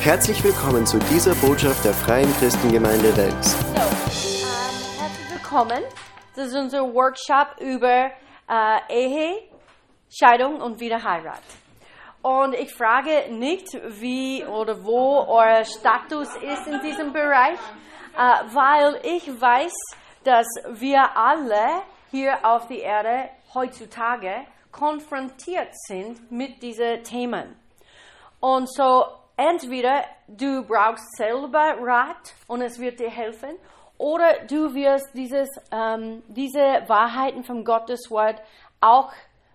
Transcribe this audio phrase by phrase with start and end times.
[0.00, 3.50] Herzlich willkommen zu dieser Botschaft der Freien Christengemeinde Wels.
[3.50, 3.82] So, ähm,
[4.96, 5.82] herzlich willkommen.
[6.36, 8.12] Das ist unser Workshop über
[8.48, 9.42] äh, Ehe,
[10.08, 11.42] Scheidung und Wiederheirat.
[12.22, 13.66] Und ich frage nicht,
[14.00, 17.58] wie oder wo euer Status ist in diesem Bereich,
[18.16, 19.74] äh, weil ich weiß,
[20.22, 27.56] dass wir alle hier auf der Erde heutzutage konfrontiert sind mit diesen Themen.
[28.38, 29.04] Und so
[29.38, 33.56] entweder du brauchst selber Rat und es wird dir helfen,
[33.96, 38.40] oder du wirst dieses, ähm, diese Wahrheiten vom Gottes Wort
[38.80, 39.12] auch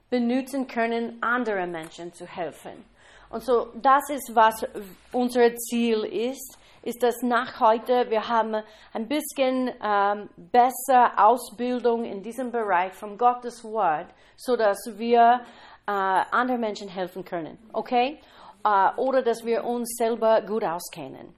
[0.09, 2.83] benutzen können, anderen Menschen zu helfen.
[3.29, 4.65] Und so, das ist, was
[5.11, 8.61] unser Ziel ist, ist, dass nach heute wir haben
[8.93, 15.41] ein bisschen ähm, besser Ausbildung in diesem Bereich vom Gottes Wort, so dass wir
[15.87, 18.19] äh, anderen Menschen helfen können, okay?
[18.63, 21.33] Äh, oder dass wir uns selber gut auskennen.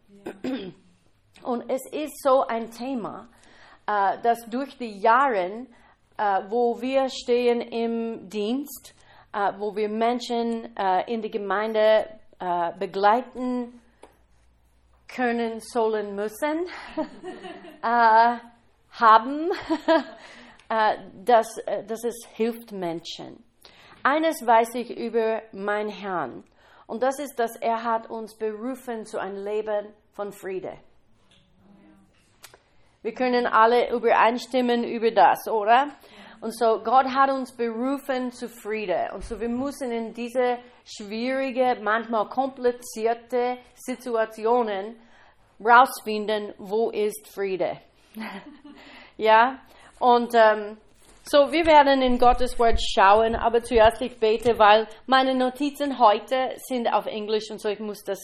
[1.43, 3.27] Und es ist so ein Thema,
[3.87, 5.67] äh, das durch die Jahre,
[6.17, 8.95] äh, wo wir stehen im Dienst,
[9.35, 12.07] äh, wo wir Menschen äh, in die Gemeinde
[12.39, 13.81] äh, begleiten
[15.07, 16.65] können, sollen, müssen,
[17.81, 19.51] haben,
[21.23, 21.47] dass,
[21.87, 23.43] dass es hilft Menschen.
[24.03, 26.43] Eines weiß ich über meinen Herrn,
[26.87, 30.73] und das ist, dass er hat uns berufen zu einem Leben von Friede.
[33.01, 35.89] Wir können alle übereinstimmen über das, oder?
[36.41, 39.09] Und so, Gott hat uns berufen zu Friede.
[39.13, 44.95] Und so, wir müssen in diese schwierige, manchmal komplizierte Situationen
[45.59, 47.79] rausfinden, wo ist Friede.
[49.17, 49.59] ja?
[49.99, 50.77] Und ähm,
[51.27, 56.53] so, wir werden in Gottes Wort schauen, aber zuerst ich bete, weil meine Notizen heute
[56.57, 58.19] sind auf Englisch und so, ich muss das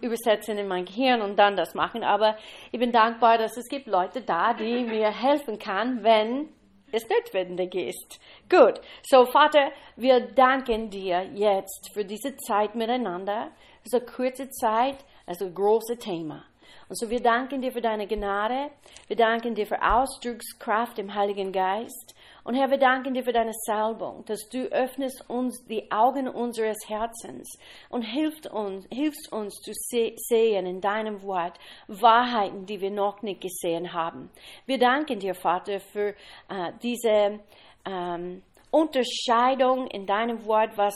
[0.00, 2.04] übersetzen in mein Gehirn und dann das machen.
[2.04, 2.36] Aber
[2.70, 6.48] ich bin dankbar, dass es gibt Leute da, die mir helfen kann, wenn
[6.92, 8.20] es notwendig ist.
[8.48, 13.50] Gut, so Vater, wir danken dir jetzt für diese Zeit miteinander.
[13.84, 16.44] So kurze Zeit, also große Thema.
[16.88, 18.70] Und so wir danken dir für deine Gnade.
[19.08, 22.13] Wir danken dir für Ausdruckskraft im Heiligen Geist.
[22.44, 26.76] Und Herr, wir danken dir für deine Salbung, dass du öffnest uns die Augen unseres
[26.86, 33.22] Herzens und hilfst uns, hilfst uns zu sehen in deinem Wort Wahrheiten, die wir noch
[33.22, 34.30] nicht gesehen haben.
[34.66, 36.08] Wir danken dir, Vater, für
[36.50, 37.40] äh, diese
[37.86, 40.94] ähm, Unterscheidung in deinem Wort, was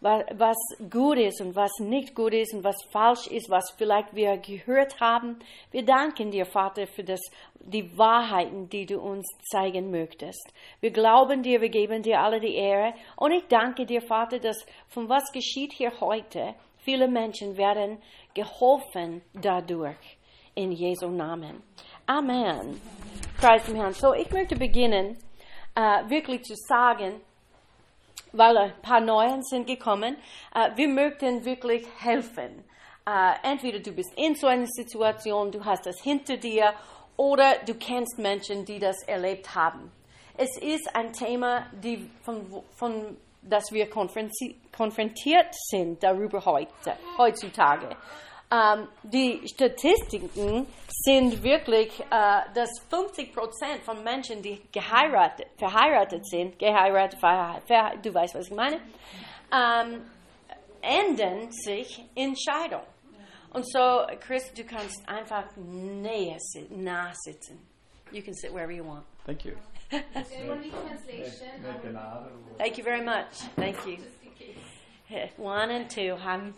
[0.00, 0.56] was
[0.90, 5.00] gut ist und was nicht gut ist und was falsch ist, was vielleicht wir gehört
[5.00, 5.38] haben.
[5.70, 7.20] Wir danken dir, Vater, für das,
[7.54, 10.52] die Wahrheiten, die du uns zeigen möchtest.
[10.80, 12.94] Wir glauben dir, wir geben dir alle die Ehre.
[13.16, 17.98] Und ich danke dir, Vater, dass von was geschieht hier heute, viele Menschen werden
[18.34, 20.18] geholfen dadurch.
[20.54, 21.62] In Jesu Namen.
[22.06, 22.80] Amen.
[23.40, 23.92] Preis dem Herrn.
[23.92, 25.16] So, ich möchte beginnen,
[25.78, 27.20] uh, wirklich zu sagen,
[28.32, 30.16] weil ein paar Neuen sind gekommen.
[30.54, 32.64] Äh, wir möchten wirklich helfen.
[33.06, 36.74] Äh, entweder du bist in so einer Situation, du hast das hinter dir,
[37.16, 39.90] oder du kennst Menschen, die das erlebt haben.
[40.36, 47.88] Es ist ein Thema, die von, von das wir konfrontiert sind darüber heute, heutzutage.
[48.50, 56.58] Ähm, die Statistiken sind wirklich, äh, dass 50 Prozent von Menschen, die geheiratet, verheiratet sind,
[56.58, 58.80] geheiratet, verheiratet, du weißt, was ich meine,
[59.52, 60.02] ähm,
[60.80, 62.82] enden sich in Scheidung.
[63.52, 66.38] Und so, Chris, du kannst einfach näher
[66.70, 67.66] nah sitzen.
[68.10, 69.04] You can sit wherever you want.
[69.26, 69.52] Thank you.
[72.58, 73.32] Thank you very much.
[73.56, 73.98] Thank you.
[75.38, 76.16] One and two.
[76.22, 76.54] I'm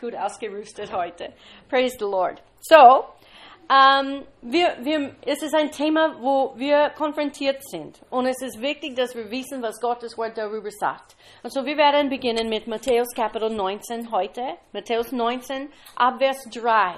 [0.00, 1.32] gut ausgerüstet heute.
[1.68, 2.42] Praise the Lord.
[2.60, 3.04] So,
[3.70, 8.00] ähm, wir, wir, es ist ein Thema, wo wir konfrontiert sind.
[8.10, 11.14] Und es ist wichtig, dass wir wissen, was Gottes Wort darüber sagt.
[11.42, 14.54] Und so, wir werden beginnen mit Matthäus Kapitel 19 heute.
[14.72, 16.96] Matthäus 19, Abvers 3.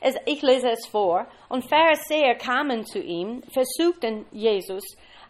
[0.00, 1.26] Es, ich lese es vor.
[1.48, 4.84] Und Pharisäer kamen zu ihm, versuchten Jesus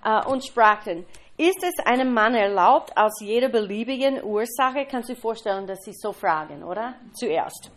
[0.05, 1.06] äh, und sprachen,
[1.42, 5.92] ist es einem Mann erlaubt, aus jeder beliebigen Ursache, kannst du dir vorstellen, dass sie
[5.92, 6.94] so fragen, oder?
[7.14, 7.72] Zuerst.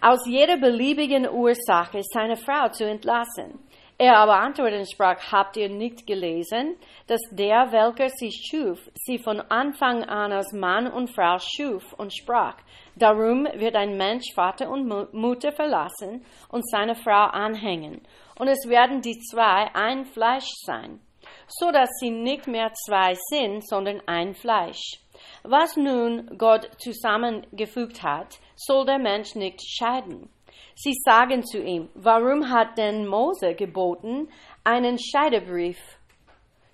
[0.00, 3.58] Aus jeder beliebigen Ursache seine Frau zu entlassen.
[3.98, 9.18] Er aber antwortete und sprach, habt ihr nicht gelesen, dass der, welcher sie schuf, sie
[9.18, 12.56] von Anfang an als Mann und Frau schuf und sprach,
[12.96, 18.00] darum wird ein Mensch Vater und Mutter verlassen und seine Frau anhängen,
[18.38, 21.00] und es werden die zwei ein Fleisch sein
[21.48, 25.00] so dass sie nicht mehr zwei sind, sondern ein Fleisch.
[25.42, 30.30] Was nun Gott zusammengefügt hat, soll der Mensch nicht scheiden.
[30.76, 34.28] Sie sagen zu ihm, warum hat denn Mose geboten,
[34.64, 35.78] einen Scheidebrief,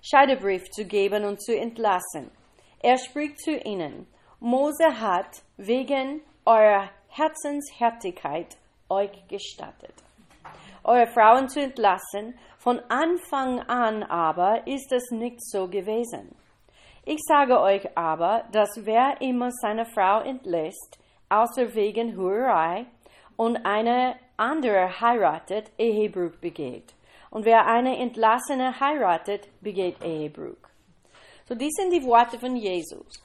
[0.01, 2.31] Scheidebrief zu geben und zu entlassen?
[2.81, 4.07] Er spricht zu ihnen,
[4.39, 8.57] Mose hat wegen eurer Herzenshärtigkeit
[8.89, 9.93] euch gestattet,
[10.83, 16.35] eure Frauen zu entlassen, von Anfang an aber ist es nicht so gewesen.
[17.05, 20.99] Ich sage euch aber, dass wer immer seine Frau entlässt,
[21.29, 22.85] außer wegen Hurerei,
[23.37, 26.93] und eine andere heiratet, Ehebruch begeht.
[27.31, 30.57] Und wer eine Entlassene heiratet, begeht Ehebruch.
[31.45, 33.23] So, dies sind die Worte von Jesus.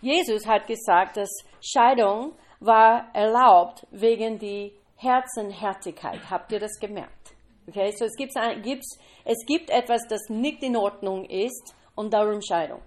[0.00, 1.30] Jesus hat gesagt, dass
[1.60, 6.20] Scheidung war erlaubt wegen die Herzenhärtigkeit.
[6.30, 7.34] Habt ihr das gemerkt?
[7.66, 12.82] Okay, so es gibt, es gibt etwas, das nicht in Ordnung ist und darum Scheidung.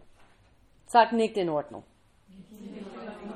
[0.88, 1.84] Sagt nicht in Ordnung.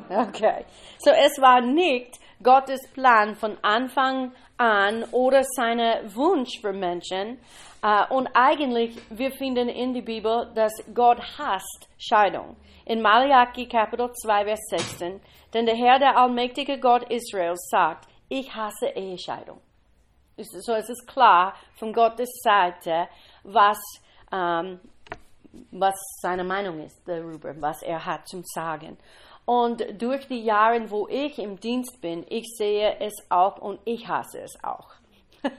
[0.10, 0.66] Okay,
[1.00, 7.40] so es war nicht Gottes Plan von Anfang an oder seine Wunsch für Menschen.
[7.84, 12.56] Uh, und eigentlich, wir finden in der Bibel, dass Gott hasst Scheidung.
[12.86, 15.22] In Malachi Kapitel 2, Vers 16.
[15.54, 19.60] Denn der Herr, der allmächtige Gott Israels, sagt, ich hasse Ehescheidung.
[20.38, 23.08] So es ist klar von Gottes Seite,
[23.44, 23.80] was,
[24.32, 24.80] ähm,
[25.72, 28.98] was seine Meinung ist darüber, was er hat zum Sagen.
[29.46, 34.08] Und durch die Jahre, wo ich im Dienst bin, ich sehe es auch und ich
[34.08, 34.90] hasse es auch.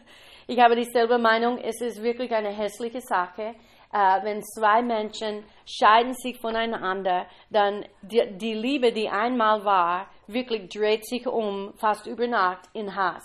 [0.51, 3.55] Ich habe dieselbe Meinung, es ist wirklich eine hässliche Sache,
[3.93, 10.69] äh, wenn zwei Menschen scheiden sich voneinander, dann die, die Liebe, die einmal war, wirklich
[10.69, 13.25] dreht sich um, fast über Nacht in Hass.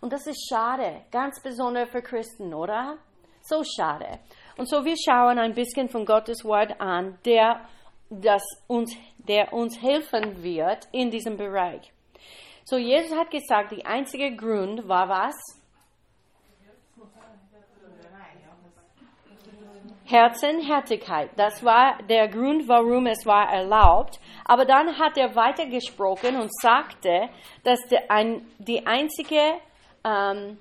[0.00, 2.98] Und das ist schade, ganz besonders für Christen, oder?
[3.42, 4.18] So schade.
[4.56, 7.60] Und so wir schauen ein bisschen von Gottes Wort an, der
[8.10, 11.92] das uns, der uns helfen wird in diesem Bereich.
[12.64, 15.34] So, Jesus hat gesagt, der einzige Grund war was?
[20.04, 21.30] Herzenhärtigkeit.
[21.36, 24.20] Das war der Grund, warum es war erlaubt.
[24.44, 27.28] Aber dann hat er weitergesprochen und sagte,
[27.62, 27.78] dass
[28.58, 29.40] die einzige
[30.04, 30.58] ähm,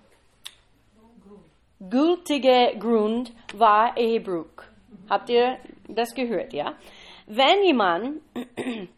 [1.90, 4.64] gültige Grund war Ehebruch.
[5.10, 5.58] Habt ihr
[5.88, 6.76] das gehört, ja?
[7.26, 8.22] Wenn jemand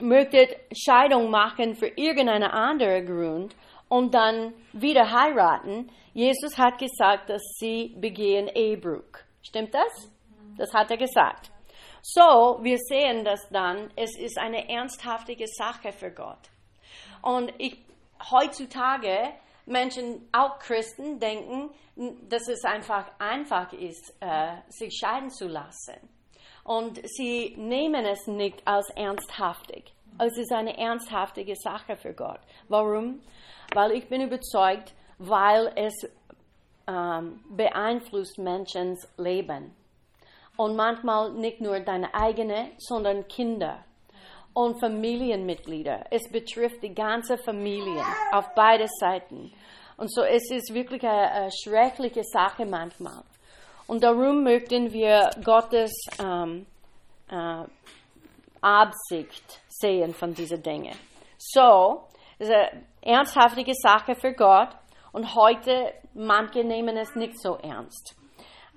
[0.00, 3.56] möchte Scheidung machen für irgendeinen anderen Grund
[3.88, 9.29] und dann wieder heiraten, Jesus hat gesagt, dass sie begehen Ehebruch.
[9.42, 10.10] Stimmt das?
[10.56, 11.50] Das hat er gesagt.
[12.02, 16.50] So, wir sehen das dann, es ist eine ernsthaftige Sache für Gott.
[17.22, 17.76] Und ich,
[18.30, 19.34] heutzutage,
[19.66, 21.70] Menschen, auch Christen, denken,
[22.28, 26.08] dass es einfach einfach ist, äh, sich scheiden zu lassen.
[26.64, 29.92] Und sie nehmen es nicht als ernsthaftig.
[30.18, 32.40] Es ist eine ernsthaftige Sache für Gott.
[32.68, 33.20] Warum?
[33.74, 35.94] Weil ich bin überzeugt, weil es
[36.90, 39.74] ähm, beeinflusst Menschens Leben.
[40.56, 43.84] Und manchmal nicht nur deine eigene, sondern Kinder
[44.52, 46.06] und Familienmitglieder.
[46.10, 48.02] Es betrifft die ganze Familie
[48.32, 49.52] auf beide Seiten.
[49.96, 53.22] Und so es ist wirklich eine, eine schreckliche Sache manchmal.
[53.86, 56.66] Und darum möchten wir Gottes ähm,
[57.30, 57.64] äh,
[58.60, 60.94] Absicht sehen von diesen Dingen.
[61.38, 62.04] So,
[62.38, 64.68] es ist eine ernsthafte Sache für Gott
[65.12, 68.16] und heute manche nehmen es nicht so ernst.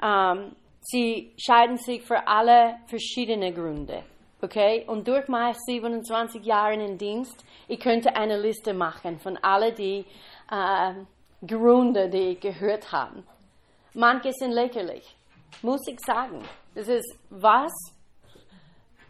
[0.01, 4.03] Ähm, sie scheiden sich für alle verschiedene Gründe.
[4.41, 4.83] Okay?
[4.87, 10.05] Und durch meine 27 Jahre in Dienst, ich könnte eine Liste machen von allen die
[10.51, 10.93] äh,
[11.45, 13.23] Gründe, die ich gehört habe.
[13.93, 15.15] Manche sind lächerlich,
[15.61, 16.41] muss ich sagen.
[16.75, 17.71] Das ist was?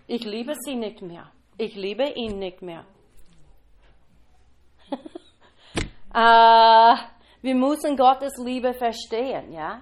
[0.08, 1.32] Ich liebe sie nicht mehr.
[1.58, 2.86] Ich liebe ihn nicht mehr.
[6.13, 6.96] äh,
[7.44, 9.82] wir müssen Gottes Liebe verstehen, ja?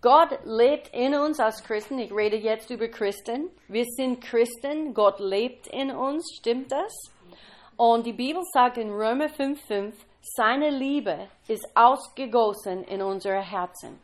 [0.00, 1.98] Gott lebt in uns als Christen.
[1.98, 3.50] Ich rede jetzt über Christen.
[3.66, 4.94] Wir sind Christen.
[4.94, 6.36] Gott lebt in uns.
[6.38, 6.92] Stimmt das?
[7.76, 13.98] Und die Bibel sagt in Römer 5,5, seine Liebe ist ausgegossen in unsere Herzen.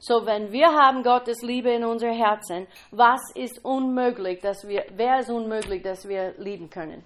[0.00, 5.20] So, wenn wir haben Gottes Liebe in unser Herzen, was ist unmöglich, dass wir, wer
[5.20, 7.04] ist unmöglich, dass wir lieben können?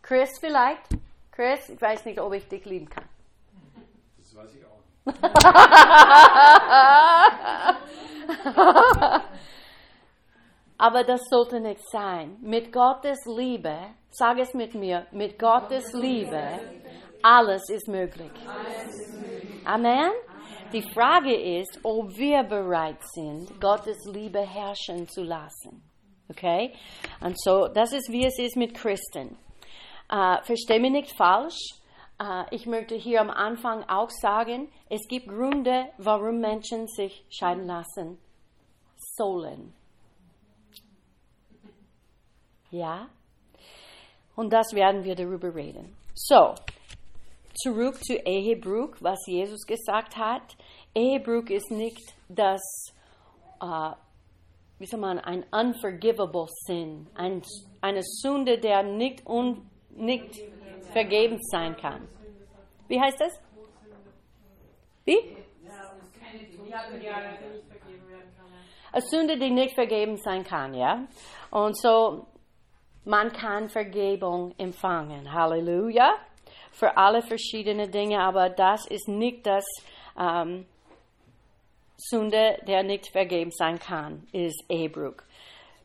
[0.00, 0.88] Chris vielleicht?
[1.32, 3.04] Chris, ich weiß nicht, ob ich dich lieben kann.
[4.38, 4.78] Weiß ich auch.
[10.78, 12.36] Aber das sollte nicht sein.
[12.40, 13.76] Mit Gottes Liebe,
[14.10, 16.60] sag es mit mir, mit Gottes Liebe,
[17.20, 18.30] alles ist möglich.
[19.64, 20.12] Amen.
[20.72, 25.82] Die Frage ist, ob wir bereit sind, Gottes Liebe herrschen zu lassen.
[26.28, 26.72] Okay?
[27.20, 29.36] Und so, das ist, wie es ist mit Christen.
[30.08, 31.77] Äh, versteh mich nicht falsch.
[32.20, 37.66] Äh, ich möchte hier am Anfang auch sagen, es gibt Gründe, warum Menschen sich scheiden
[37.66, 38.18] lassen
[38.96, 39.72] sollen.
[42.70, 43.08] Ja?
[44.36, 45.96] Und das werden wir darüber reden.
[46.14, 46.54] So,
[47.54, 50.56] zurück zu Ehebruch, was Jesus gesagt hat.
[50.94, 52.60] Ehebruch ist nicht das,
[53.60, 53.90] äh,
[54.78, 57.42] wie soll man, ein unforgivable sin, ein,
[57.80, 60.40] eine Sünde, der nicht, un, nicht
[60.92, 62.08] vergeben sein kann.
[62.88, 63.40] Wie heißt das?
[65.04, 65.36] Wie?
[68.92, 71.06] Eine Sünde, die nicht vergeben sein kann, ja?
[71.50, 72.26] Und so,
[73.04, 75.32] man kann Vergebung empfangen.
[75.32, 76.14] Halleluja.
[76.72, 79.64] Für alle verschiedenen Dinge, aber das ist nicht das
[80.18, 80.66] ähm,
[81.96, 85.16] Sünde, der nicht vergeben sein kann, ist Ehebruch.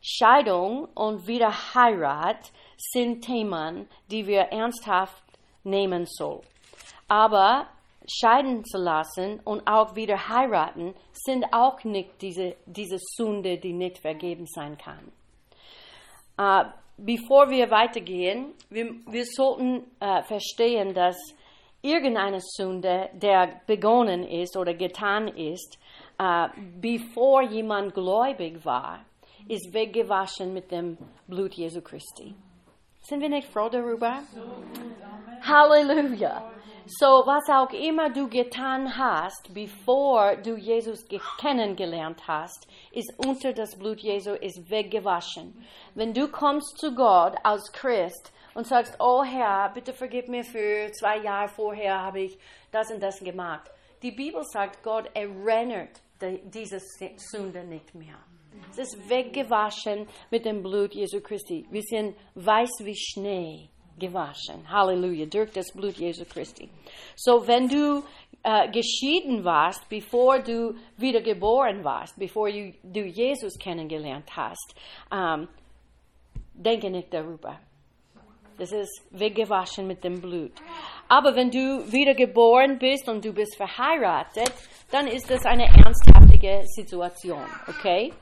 [0.02, 5.24] Scheidung und Wiederheirat sind Themen, die wir ernsthaft
[5.64, 6.42] nehmen sollen.
[7.08, 7.68] Aber
[8.08, 14.00] scheiden zu lassen und auch wieder heiraten sind auch nicht diese, diese Sünde, die nicht
[14.00, 15.12] vergeben sein kann.
[16.38, 21.16] Äh, bevor wir weitergehen, wir, wir sollten äh, verstehen, dass
[21.82, 25.78] irgendeine Sünde, der begonnen ist oder getan ist,
[26.18, 26.48] äh,
[26.80, 29.06] bevor jemand gläubig war,
[29.48, 32.34] ist weggewaschen mit dem Blut Jesu Christi.
[33.04, 34.24] Sind wir nicht froh darüber?
[35.42, 36.52] Halleluja.
[36.86, 41.06] So, was auch immer du getan hast, bevor du Jesus
[41.38, 45.66] kennengelernt hast, ist unter das Blut Jesu ist weggewaschen.
[45.96, 50.90] Wenn du kommst zu Gott als Christ und sagst, oh Herr, bitte vergib mir für
[50.94, 52.38] zwei Jahre vorher habe ich
[52.72, 53.70] das und das gemacht.
[54.02, 56.80] Die Bibel sagt, Gott erinnert diese
[57.18, 58.18] Sünde nicht mehr.
[58.72, 61.66] Es ist weggewaschen mit dem Blut Jesu Christi.
[61.70, 63.70] Wir sind weiß wie Schnee
[64.00, 64.70] gewaschen.
[64.70, 66.70] Halleluja, durch das Blut Jesu Christi.
[67.16, 68.04] So, wenn du
[68.44, 74.76] äh, geschieden warst, bevor du wiedergeboren warst, bevor du, du Jesus kennengelernt hast,
[75.12, 75.48] ähm,
[76.54, 77.60] denke nicht darüber.
[78.58, 80.52] Das ist weggewaschen mit dem Blut.
[81.08, 84.54] Aber wenn du wiedergeboren bist und du bist verheiratet,
[84.92, 88.14] dann ist das eine ernsthaftige Situation, okay?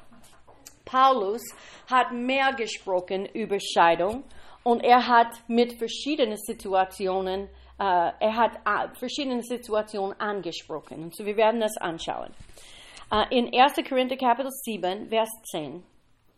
[0.92, 1.42] Paulus
[1.90, 4.24] hat mehr gesprochen über Scheidung
[4.64, 7.48] und er hat mit verschiedenen Situationen,
[7.80, 11.04] äh, er hat äh, verschiedene Situationen angesprochen.
[11.04, 12.34] Und so wir werden das anschauen.
[13.12, 13.76] Äh, in 1.
[13.88, 15.84] Korinther Kapitel 7, Vers 10.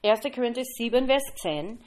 [0.05, 0.21] 1.
[0.33, 1.79] Korinther 7, Vers 10.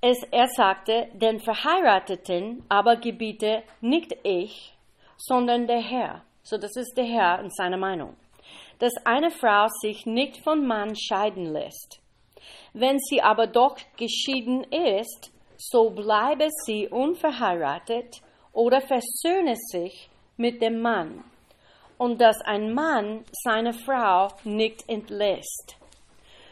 [0.00, 4.74] Es, er sagte, den Verheirateten aber gebiete nicht ich,
[5.18, 6.22] sondern der Herr.
[6.42, 8.16] So, das ist der Herr in seiner Meinung.
[8.78, 12.00] Dass eine Frau sich nicht von Mann scheiden lässt.
[12.72, 20.80] Wenn sie aber doch geschieden ist, so bleibe sie unverheiratet oder versöhne sich mit dem
[20.80, 21.24] Mann
[21.98, 25.76] und dass ein Mann seine Frau nicht entlässt.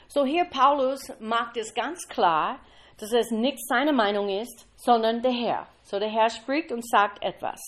[0.08, 2.60] So hier Paulus macht es ganz klar,
[2.98, 5.66] dass es nicht seine Meinung ist, sondern der Herr.
[5.84, 7.60] So der Herr spricht und sagt etwas.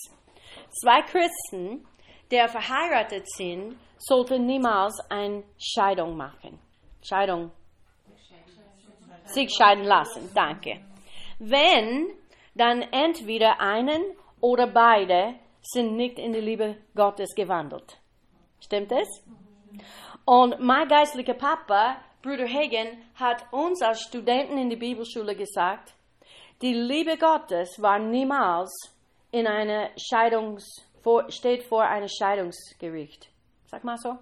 [0.69, 1.85] Zwei Christen,
[2.31, 6.59] der verheiratet sind, sollten niemals eine Scheidung machen.
[7.03, 7.51] Scheidung.
[9.25, 10.29] Sich scheiden lassen.
[10.33, 10.81] Danke.
[11.39, 12.07] Wenn,
[12.55, 14.01] dann entweder einen
[14.39, 17.99] oder beide sind nicht in die Liebe Gottes gewandelt.
[18.59, 19.07] Stimmt es?
[20.25, 25.93] Und mein geistlicher Papa, Bruder Hagen, hat uns als Studenten in der Bibelschule gesagt,
[26.61, 28.95] die Liebe Gottes war niemals
[29.31, 30.63] in einer Scheidungs,
[31.29, 33.29] steht vor einem Scheidungsgericht.
[33.65, 34.17] Sag mal so.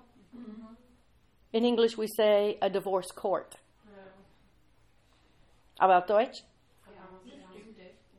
[1.52, 3.58] In English we say a divorce court.
[5.80, 6.44] Aber auf Deutsch?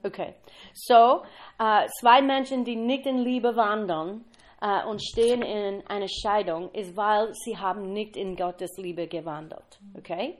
[0.02, 0.34] Okay.
[0.72, 1.22] So,
[1.58, 4.24] äh, zwei Menschen, die nicht in Liebe wandeln
[4.62, 9.78] äh, und stehen in einer Scheidung, ist, weil sie haben nicht in Gottes Liebe gewandelt.
[9.96, 10.38] Okay?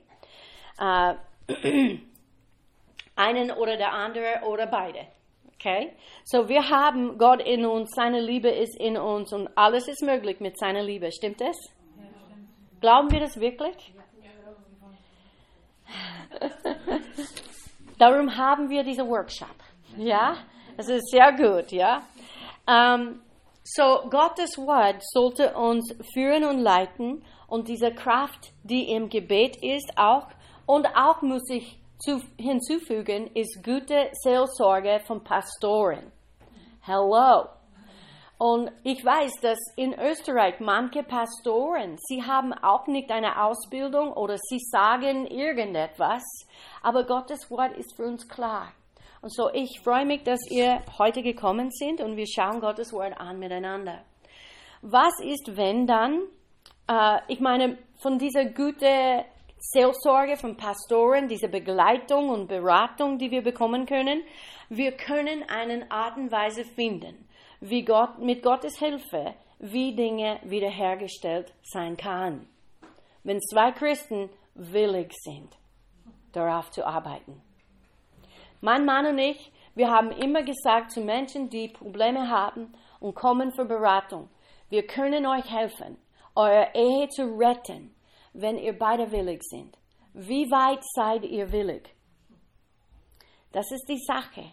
[0.79, 1.15] Äh,
[3.17, 5.07] einen oder der andere oder beide.
[5.61, 5.93] Okay?
[6.25, 10.41] So, wir haben Gott in uns, seine Liebe ist in uns und alles ist möglich
[10.41, 11.13] mit seiner Liebe.
[11.13, 11.57] Stimmt es?
[11.99, 12.05] Ja.
[12.81, 13.93] Glauben wir das wirklich?
[13.95, 14.01] Ja.
[17.99, 19.55] Darum haben wir diesen Workshop.
[19.99, 20.37] Ja,
[20.79, 22.05] es ist sehr gut, ja.
[22.67, 23.21] Um,
[23.63, 29.93] so, Gottes Wort sollte uns führen und leiten und diese Kraft, die im Gebet ist,
[29.97, 30.29] auch
[30.65, 36.11] und auch muss ich zu, hinzufügen, ist gute Seelsorge von Pastoren.
[36.81, 37.47] Hello.
[38.39, 44.39] Und ich weiß, dass in Österreich manche Pastoren, sie haben auch nicht eine Ausbildung oder
[44.39, 46.23] sie sagen irgendetwas,
[46.83, 48.73] aber Gottes Wort ist für uns klar.
[49.21, 53.21] Und so, ich freue mich, dass ihr heute gekommen sind und wir schauen Gottes Wort
[53.21, 54.03] an miteinander.
[54.81, 56.23] Was ist, wenn dann,
[56.89, 59.27] äh, ich meine, von dieser gute
[59.63, 64.23] Seelsorge von Pastoren, diese Begleitung und Beratung, die wir bekommen können,
[64.71, 67.29] wir können eine Art und Weise finden,
[67.61, 72.49] wie Gott, mit Gottes Hilfe, wie Dinge wiederhergestellt sein kann.
[73.23, 75.55] Wenn zwei Christen willig sind,
[76.33, 77.43] darauf zu arbeiten.
[78.63, 83.53] Mein Mann und ich, wir haben immer gesagt zu Menschen, die Probleme haben und kommen
[83.53, 84.31] für Beratung,
[84.71, 85.99] wir können euch helfen,
[86.35, 87.95] eure Ehe zu retten,
[88.33, 89.77] wenn ihr beide willig sind.
[90.13, 91.95] Wie weit seid ihr willig?
[93.53, 94.45] Das ist die Sache.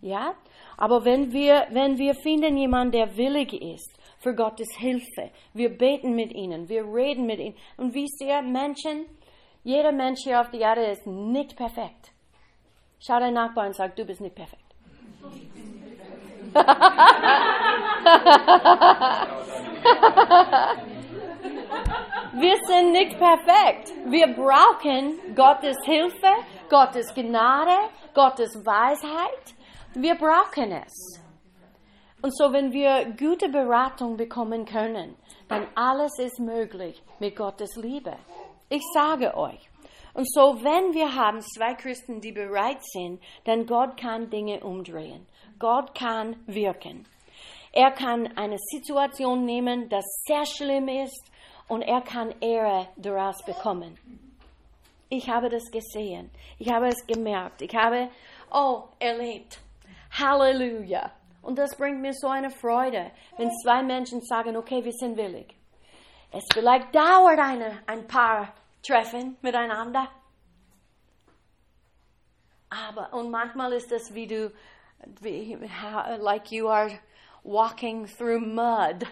[0.00, 0.34] Ja?
[0.76, 6.14] Aber wenn wir, wenn wir finden jemanden, der willig ist für Gottes Hilfe, wir beten
[6.14, 7.56] mit ihnen, wir reden mit ihnen.
[7.76, 9.06] Und wisst ihr, Menschen,
[9.62, 12.12] jeder Mensch hier auf der Erde ist nicht perfekt.
[13.00, 14.62] Schau deinen Nachbarn und sag, du bist nicht perfekt.
[22.34, 23.92] Wir sind nicht perfekt.
[24.06, 26.32] Wir brauchen Gottes Hilfe,
[26.68, 29.54] Gottes Gnade, Gottes Weisheit.
[29.94, 31.20] Wir brauchen es.
[32.22, 35.14] Und so, wenn wir gute Beratung bekommen können,
[35.48, 38.16] dann alles ist möglich mit Gottes Liebe.
[38.68, 39.68] Ich sage euch.
[40.14, 45.26] Und so, wenn wir haben zwei Christen, die bereit sind, dann Gott kann Dinge umdrehen.
[45.58, 47.06] Gott kann wirken.
[47.72, 51.30] Er kann eine Situation nehmen, das sehr schlimm ist,
[51.68, 53.98] und er kann Ehre daraus bekommen.
[55.08, 56.30] Ich habe das gesehen.
[56.58, 57.62] Ich habe es gemerkt.
[57.62, 58.08] Ich habe,
[58.50, 59.60] oh, erlebt.
[60.18, 61.10] Halleluja.
[61.42, 65.54] Und das bringt mir so eine Freude, wenn zwei Menschen sagen, okay, wir sind willig.
[66.30, 70.08] Es vielleicht dauert eine, ein paar Treffen miteinander.
[72.70, 74.52] Aber, und manchmal ist das wie du,
[75.20, 75.56] wie,
[76.18, 76.90] like you are
[77.44, 79.06] walking through mud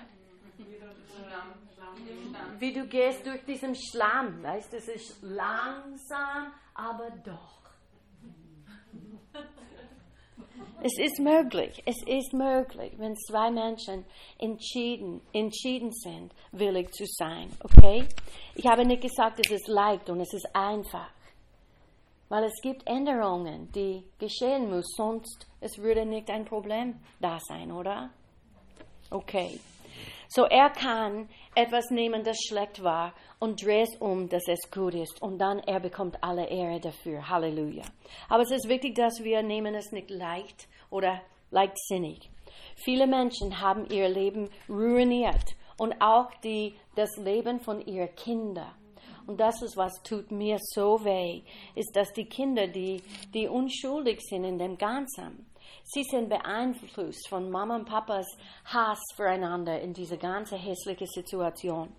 [2.62, 4.40] wie du gehst durch diesen Schlamm.
[4.40, 7.61] Weißt, es ist langsam, aber doch.
[10.85, 14.05] Es ist möglich, es ist möglich, wenn zwei Menschen
[14.38, 17.51] entschieden, entschieden sind, willig zu sein.
[17.64, 18.05] Okay?
[18.55, 21.11] Ich habe nicht gesagt, es ist leicht und es ist einfach.
[22.29, 27.72] Weil es gibt Änderungen, die geschehen müssen, sonst es würde nicht ein Problem da sein,
[27.72, 28.11] oder?
[29.11, 29.59] Okay.
[30.35, 34.95] So er kann etwas nehmen, das schlecht war und dreht es um, dass es gut
[34.95, 35.21] ist.
[35.21, 37.29] Und dann er bekommt alle Ehre dafür.
[37.29, 37.83] Halleluja.
[38.31, 42.31] Aber es ist wichtig, dass wir nehmen es nicht leicht oder leichtsinnig.
[42.77, 48.73] Viele Menschen haben ihr Leben ruiniert und auch die, das Leben von ihren Kindern.
[49.27, 51.42] Und das ist, was tut mir so weh,
[51.75, 53.03] ist, dass die Kinder, die,
[53.35, 55.45] die unschuldig sind in dem Ganzen,
[55.94, 58.26] Sie sind beeinflusst von Mama und Papas
[58.64, 61.92] Hass füreinander in diese ganze hässliche Situation.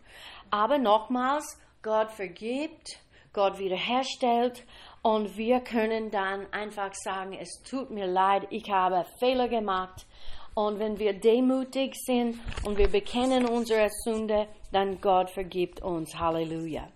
[0.50, 1.46] Aber nochmals,
[1.84, 3.00] Gott vergibt,
[3.34, 4.66] Gott wiederherstellt
[5.04, 10.08] und wir können dann einfach sagen, es tut mir leid, ich habe Fehler gemacht.
[10.56, 16.18] Und wenn wir demütig sind und wir bekennen unsere Sünde, dann Gott vergibt uns.
[16.18, 16.88] Halleluja.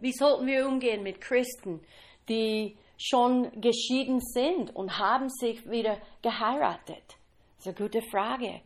[0.00, 1.80] Wie sollten wir umgehen mit Christen,
[2.26, 7.16] die schon geschieden sind und haben sich wieder geheiratet?
[7.56, 8.60] Das ist eine gute Frage.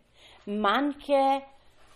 [0.46, 1.42] Manche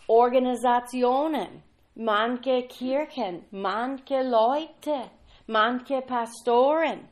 [0.07, 1.63] Organisationen,
[1.95, 5.11] manche Kirchen, manche Leute,
[5.47, 7.09] manche Pastoren,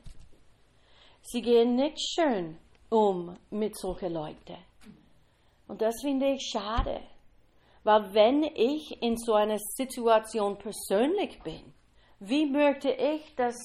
[1.22, 2.56] sie gehen nicht schön
[2.88, 4.56] um mit solchen Leuten.
[5.66, 7.00] Und das finde ich schade.
[7.82, 11.72] Weil wenn ich in so einer Situation persönlich bin,
[12.20, 13.56] wie möchte ich, dass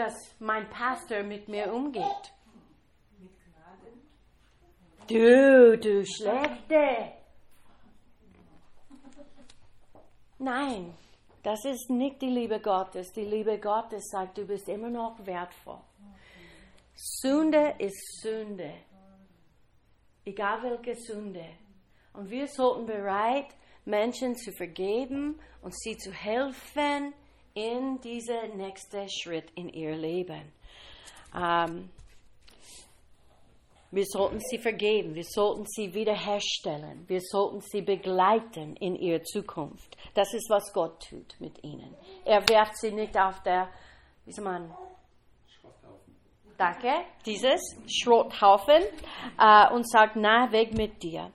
[0.00, 2.24] dass mein Pastor mit mir umgeht.
[5.06, 7.12] Du, du Schlechte.
[10.38, 10.94] Nein,
[11.42, 13.12] das ist nicht die Liebe Gottes.
[13.12, 15.82] Die Liebe Gottes sagt, du bist immer noch wertvoll.
[16.94, 18.72] Sünde ist Sünde.
[20.24, 21.44] Egal welche Sünde.
[22.14, 27.12] Und wir sollten bereit, Menschen zu vergeben und sie zu helfen,
[27.54, 30.52] in diesen nächsten Schritt in ihr Leben.
[31.34, 31.90] Ähm,
[33.92, 39.96] wir sollten sie vergeben, wir sollten sie wiederherstellen, wir sollten sie begleiten in ihrer Zukunft.
[40.14, 41.96] Das ist, was Gott tut mit ihnen.
[42.24, 43.68] Er werft sie nicht auf der,
[44.24, 44.72] wie soll man,
[46.56, 48.82] danke, dieses Schrotthaufen
[49.38, 51.32] äh, und sagt, na, weg mit dir.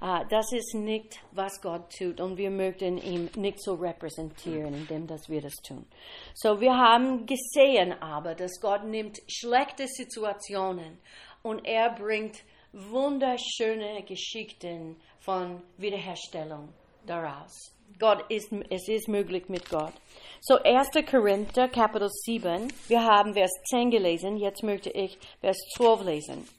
[0.00, 5.06] Äh, das ist nicht, was Gott tut und wir möchten ihn nicht so repräsentieren, indem
[5.06, 5.86] dass wir das tun.
[6.34, 10.98] So, wir haben gesehen aber, dass Gott nimmt schlechte Situationen
[11.42, 12.38] und er bringt
[12.72, 16.68] wunderschöne Geschichten von Wiederherstellung
[17.06, 17.72] daraus.
[17.98, 19.94] Gott ist, es ist möglich mit Gott.
[20.40, 20.90] So 1.
[21.10, 26.55] Korinther, Kapitel 7, wir haben Vers 10 gelesen, jetzt möchte ich Vers 12 lesen.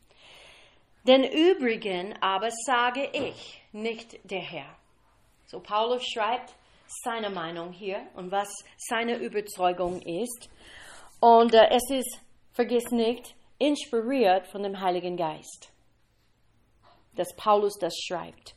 [1.08, 4.76] Den übrigen aber sage ich, nicht der Herr.
[5.46, 6.54] So Paulus schreibt
[6.86, 10.50] seine Meinung hier und was seine Überzeugung ist.
[11.22, 12.20] Und äh, es ist,
[12.52, 15.72] vergiss nicht, inspiriert von dem Heiligen Geist,
[17.16, 18.56] dass Paulus das schreibt.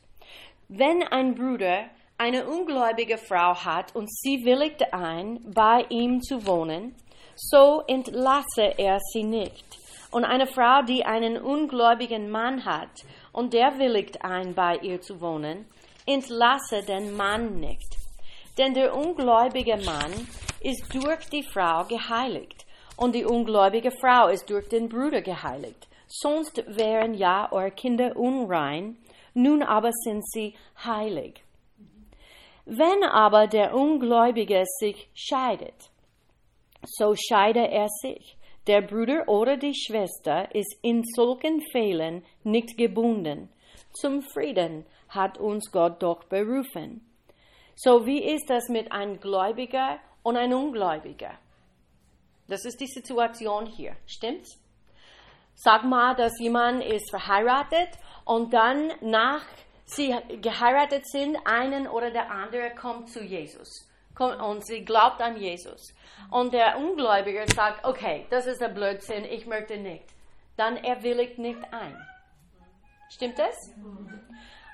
[0.67, 6.95] Wenn ein Bruder eine ungläubige Frau hat und sie willigt ein, bei ihm zu wohnen,
[7.35, 9.80] so entlasse er sie nicht.
[10.11, 15.21] Und eine Frau, die einen ungläubigen Mann hat und der willigt ein, bei ihr zu
[15.21, 15.65] wohnen,
[16.05, 17.97] entlasse den Mann nicht.
[18.57, 20.11] Denn der ungläubige Mann
[20.59, 22.65] ist durch die Frau geheiligt
[22.97, 25.87] und die ungläubige Frau ist durch den Bruder geheiligt.
[26.07, 28.97] Sonst wären ja eure Kinder unrein,
[29.33, 31.41] nun aber sind sie heilig.
[32.65, 35.89] Wenn aber der Ungläubige sich scheidet,
[36.85, 38.37] so scheide er sich.
[38.67, 43.49] Der Bruder oder die Schwester ist in solchen Fällen nicht gebunden.
[43.91, 47.03] Zum Frieden hat uns Gott doch berufen.
[47.75, 51.39] So wie ist das mit einem Gläubiger und einem Ungläubiger?
[52.47, 54.59] Das ist die Situation hier, stimmt's?
[55.55, 57.89] Sag mal, dass jemand ist verheiratet
[58.25, 59.43] und dann nach
[59.85, 63.90] sie geheiratet sind, einen oder der andere kommt zu Jesus
[64.21, 65.93] und sie glaubt an Jesus.
[66.29, 70.05] Und der Ungläubige sagt, okay, das ist ein Blödsinn, ich möchte nicht.
[70.57, 71.95] Dann er willigt nicht ein.
[73.09, 73.55] Stimmt das?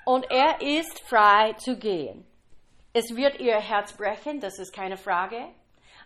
[0.04, 2.24] Und er ist frei zu gehen.
[2.92, 5.48] Es wird ihr Herz brechen, das ist keine Frage.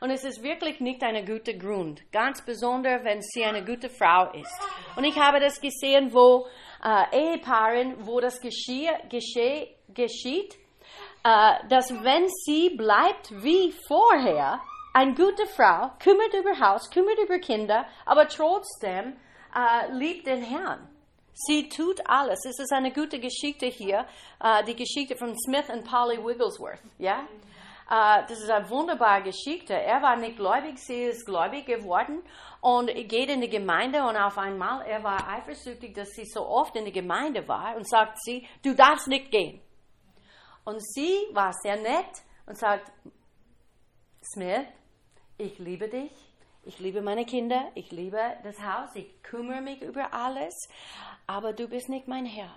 [0.00, 4.32] Und es ist wirklich nicht ein guter Grund, ganz besonders wenn sie eine gute Frau
[4.32, 4.60] ist.
[4.96, 6.46] Und ich habe das gesehen, wo
[6.82, 10.58] äh, Ehepaaren, wo das geschieht, geschieht
[11.24, 14.60] äh, dass wenn sie bleibt wie vorher,
[14.94, 19.16] eine gute Frau, kümmert über Haus, kümmert über Kinder, aber trotzdem
[19.54, 20.88] äh, liebt den Herrn.
[21.34, 22.44] Sie tut alles.
[22.44, 24.06] Es ist eine gute Geschichte hier,
[24.42, 26.82] äh, die Geschichte von Smith und Polly Wigglesworth.
[26.98, 27.20] Ja?
[27.90, 29.74] Äh, das ist eine wunderbare Geschichte.
[29.74, 32.22] Er war nicht gläubig, sie ist gläubig geworden
[32.60, 36.76] und geht in die Gemeinde und auf einmal, er war eifersüchtig, dass sie so oft
[36.76, 39.60] in der Gemeinde war und sagt sie, du darfst nicht gehen.
[40.64, 42.90] Und sie war sehr nett und sagt,
[44.34, 44.66] Smith,
[45.38, 46.12] ich liebe dich,
[46.64, 50.54] ich liebe meine Kinder, ich liebe das Haus, ich kümmere mich über alles,
[51.26, 52.56] aber du bist nicht mein Herr,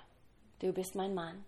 [0.60, 1.44] du bist mein Mann.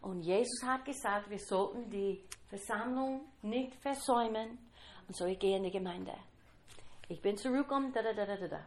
[0.00, 4.58] Und Jesus hat gesagt, wir sollten die Versammlung nicht versäumen.
[5.06, 6.14] Und so ich gehe in die Gemeinde.
[7.08, 8.66] Ich bin zurückgekommen, da, da, da, da, da.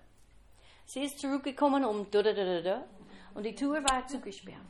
[0.85, 2.87] Sie ist zurückgekommen um da, da, da, da, da.
[3.33, 4.65] Und die Tür war zugesperrt.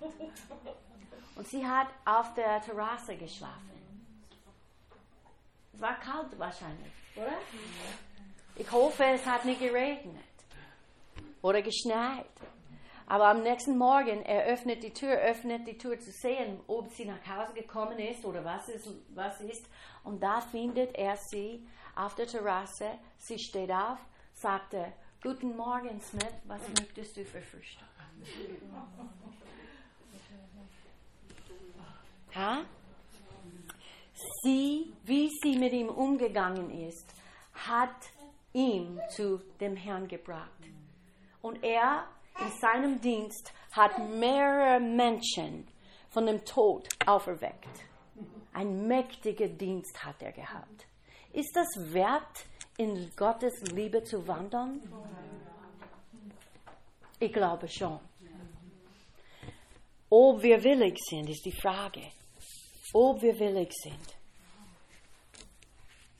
[1.36, 3.72] Und sie hat auf der Terrasse geschlafen.
[5.74, 7.38] Es war kalt wahrscheinlich, oder?
[8.56, 10.24] Ich hoffe, es hat nicht geregnet
[11.42, 12.26] oder geschneit.
[13.08, 17.26] Aber am nächsten Morgen er die Tür, öffnet die Tür zu sehen, ob sie nach
[17.28, 19.66] Hause gekommen ist oder was ist, was ist.
[20.04, 22.98] Und da findet er sie auf der Terrasse.
[23.18, 24.00] Sie steht auf,
[24.34, 27.88] sagte, Guten Morgen, Smith, was möchtest du für Frühstück?
[32.42, 32.66] Ha?
[34.42, 37.14] Sie, wie sie mit ihm umgegangen ist,
[37.54, 38.10] hat
[38.52, 40.64] ihn zu dem Herrn gebracht.
[41.44, 42.08] Und er
[42.40, 45.68] in seinem Dienst hat mehrere Menschen
[46.10, 47.86] von dem Tod auferweckt.
[48.54, 50.88] Ein mächtiger Dienst hat er gehabt.
[51.34, 52.46] Ist das wert,
[52.78, 54.82] in Gottes Liebe zu wandern?
[57.20, 58.00] Ich glaube schon.
[60.10, 62.02] Ob wir willig sind, ist die Frage
[62.94, 64.18] ob wir willig sind.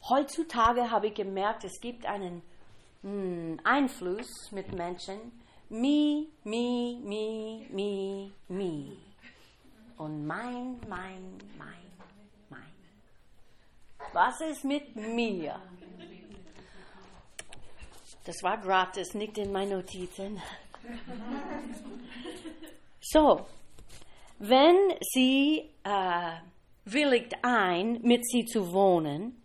[0.10, 2.42] Heutzutage habe ich gemerkt, es gibt einen
[3.04, 5.20] mh, hm, Einfluss mit Menschen.
[5.70, 8.98] Me, me, me, me, me.
[9.98, 11.92] Und mein, mein, mein,
[12.50, 12.74] mein.
[14.12, 15.62] Was ist mit mir?
[18.26, 20.42] Das war gratis, nicht in meinen Notizen.
[23.00, 23.46] So,
[24.40, 24.76] wenn
[25.14, 26.38] Sie äh,
[26.92, 29.44] willigt ein, mit sie zu wohnen.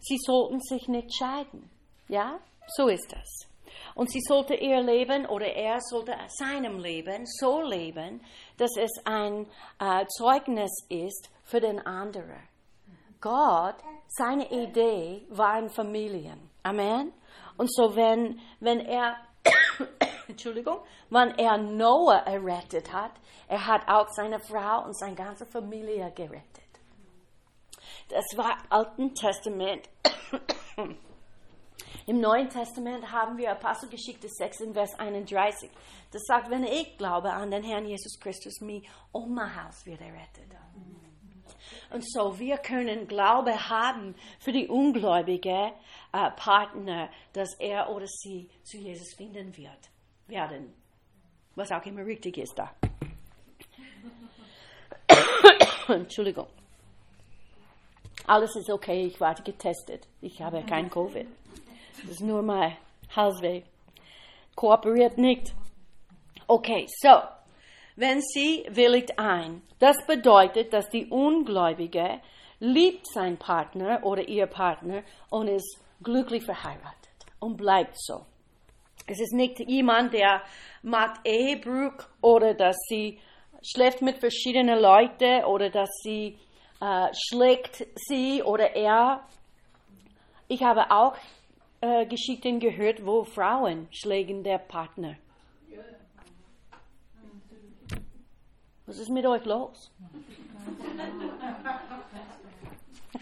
[0.00, 1.70] Sie sollten sich nicht scheiden.
[2.08, 2.38] Ja,
[2.76, 3.48] so ist das.
[3.94, 8.20] Und sie sollte ihr Leben oder er sollte seinem Leben so leben,
[8.56, 9.46] dass es ein
[9.78, 12.48] äh, Zeugnis ist für den anderen.
[13.20, 13.76] Gott,
[14.08, 16.50] seine Idee war in Familien.
[16.62, 17.12] Amen.
[17.56, 19.16] Und so wenn, wenn er,
[20.28, 20.78] Entschuldigung,
[21.08, 23.12] wenn er Noah errettet hat,
[23.48, 26.63] er hat auch seine Frau und seine ganze Familie gerettet.
[28.08, 29.88] Das war Alten Testament.
[32.06, 35.70] Im Neuen Testament haben wir Apostelgeschichte 6 in Vers 31.
[36.12, 40.00] Das sagt, wenn ich glaube an den Herrn Jesus Christus, mir und mein Haus wird
[40.00, 40.54] errettet.
[41.90, 45.72] Und so, wir können Glaube haben für die ungläubige
[46.12, 49.90] äh, Partner, dass er oder sie zu Jesus finden wird,
[50.26, 50.74] werden.
[51.54, 52.74] Was auch immer richtig ist da.
[55.88, 56.48] Entschuldigung.
[58.26, 60.06] Alles ist okay, ich werde getestet.
[60.20, 61.26] Ich habe kein Covid.
[62.02, 62.76] Das ist nur mein
[63.14, 63.62] Halsweh.
[64.54, 65.54] Kooperiert nicht.
[66.46, 67.20] Okay, so.
[67.96, 72.20] Wenn sie willigt ein, das bedeutet, dass die Ungläubige
[72.58, 78.26] liebt seinen Partner oder ihr Partner und ist glücklich verheiratet und bleibt so.
[79.06, 80.42] Es ist nicht jemand, der
[80.82, 83.18] macht Ehebruch oder dass sie
[83.62, 86.38] schläft mit verschiedenen Leuten oder dass sie
[86.80, 89.26] äh, schlägt sie oder er.
[90.48, 91.16] Ich habe auch
[91.80, 95.16] äh, Geschichten gehört, wo Frauen schlägen der Partner.
[98.86, 99.90] Was ist mit euch los?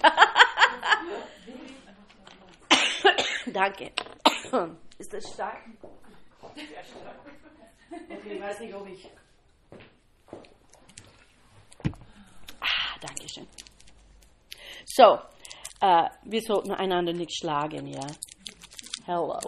[3.46, 3.92] Danke.
[4.98, 5.62] Ist das stark?
[6.42, 6.66] Okay,
[8.34, 9.08] ich weiß nicht, ob ich.
[13.02, 13.46] Dankeschön.
[14.84, 15.18] So,
[15.80, 18.06] äh, wir sollten einander nicht schlagen, ja?
[19.04, 19.38] Hello.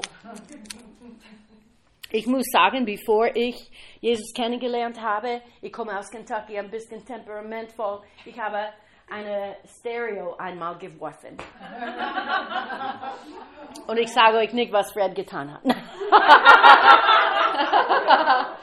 [2.11, 8.03] Ich muss sagen, bevor ich Jesus kennengelernt habe, ich komme aus Kentucky, ein bisschen temperamentvoll.
[8.25, 8.73] Ich habe
[9.09, 11.37] eine Stereo einmal geworfen.
[13.87, 15.63] Und ich sage euch nicht, was Fred getan hat.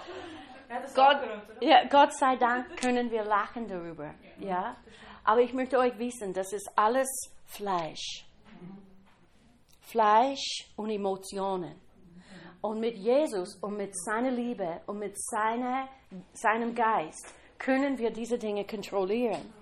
[0.96, 1.18] Gott,
[1.62, 4.14] ja, Gott sei Dank können wir lachen darüber.
[4.40, 4.76] Ja?
[5.24, 7.08] Aber ich möchte euch wissen, das ist alles
[7.46, 8.26] Fleisch.
[9.82, 11.76] Fleisch und Emotionen.
[12.62, 15.90] Und mit Jesus und mit seiner Liebe und mit seiner,
[16.34, 19.54] seinem Geist können wir diese Dinge kontrollieren.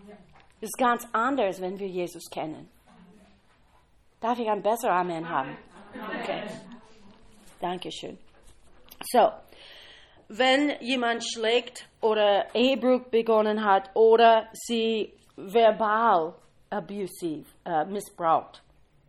[0.62, 2.70] Das ist ganz anders, wenn wir Jesus kennen.
[4.20, 5.58] Darf ich ein besseres Amen haben?
[5.94, 6.44] Okay.
[7.62, 8.18] Dankeschön.
[9.12, 9.32] So,
[10.30, 16.36] wenn jemand schlägt oder Ehebruch begonnen hat oder sie verbal
[16.70, 18.62] abusiv äh, missbraucht,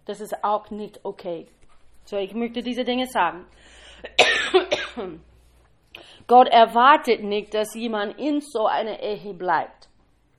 [0.07, 1.47] das ist auch nicht okay.
[2.05, 3.47] So, ich möchte diese Dinge sagen.
[6.27, 9.89] Gott erwartet nicht, dass jemand in so einer Ehe bleibt.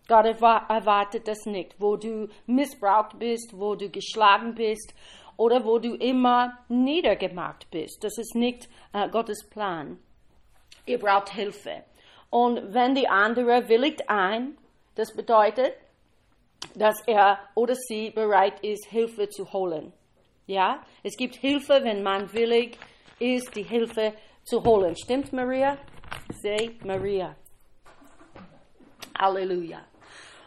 [0.07, 4.93] Gott erwartet das nicht, wo du missbraucht bist, wo du geschlagen bist
[5.37, 8.03] oder wo du immer niedergemacht bist.
[8.03, 9.99] Das ist nicht äh, Gottes Plan.
[10.85, 11.83] Ihr braucht Hilfe.
[12.29, 14.57] Und wenn die andere willigt ein,
[14.95, 15.73] das bedeutet,
[16.75, 19.93] dass er oder sie bereit ist, Hilfe zu holen.
[20.47, 22.77] Ja, es gibt Hilfe, wenn man willig
[23.19, 24.13] ist, die Hilfe
[24.43, 24.95] zu holen.
[24.95, 25.77] Stimmt, Maria?
[26.41, 27.35] Say Maria.
[29.17, 29.79] Halleluja.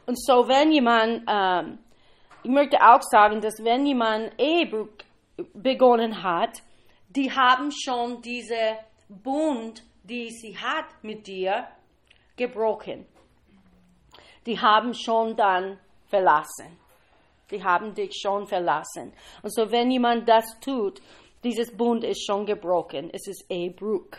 [0.07, 1.79] Und so, wenn jemand, ähm,
[2.43, 4.89] ich möchte auch sagen, dass wenn jemand Ehebruch
[5.55, 6.63] begonnen hat,
[7.09, 11.67] die haben schon diese Bund, die sie hat mit dir,
[12.37, 13.07] gebrochen.
[14.47, 16.79] Die haben schon dann verlassen.
[17.51, 19.13] Die haben dich schon verlassen.
[19.43, 21.01] Und so, wenn jemand das tut,
[21.43, 23.11] dieses Bund ist schon gebrochen.
[23.13, 24.11] Es ist Ehebruch.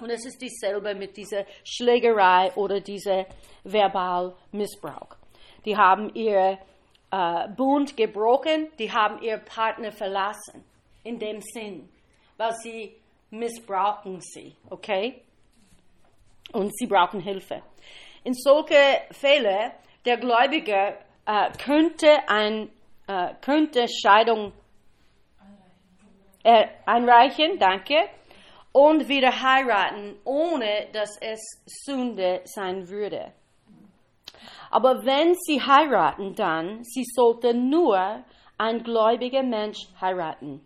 [0.00, 3.26] Und es ist dieselbe mit dieser Schlägerei oder dieser
[3.64, 5.16] Verbalmissbrauch.
[5.64, 6.58] Die haben ihr
[7.10, 10.64] äh, Bund gebrochen, die haben ihr Partner verlassen.
[11.02, 11.88] In dem Sinn,
[12.36, 12.99] weil sie
[13.30, 15.22] missbrauchen sie, okay?
[16.52, 17.62] Und sie brauchen Hilfe.
[18.24, 18.76] In solchen
[19.12, 19.70] Fällen,
[20.04, 22.70] der Gläubige äh, könnte, ein,
[23.06, 24.52] äh, könnte Scheidung
[26.42, 28.08] äh, einreichen, danke,
[28.72, 33.32] und wieder heiraten, ohne dass es Sünde sein würde.
[34.70, 38.24] Aber wenn sie heiraten, dann, sie sollten nur
[38.56, 40.60] ein gläubiger Mensch heiraten.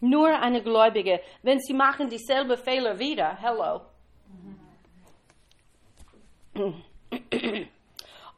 [0.00, 1.20] Nur eine Gläubige.
[1.42, 3.80] Wenn sie machen dieselbe Fehler wieder, hello.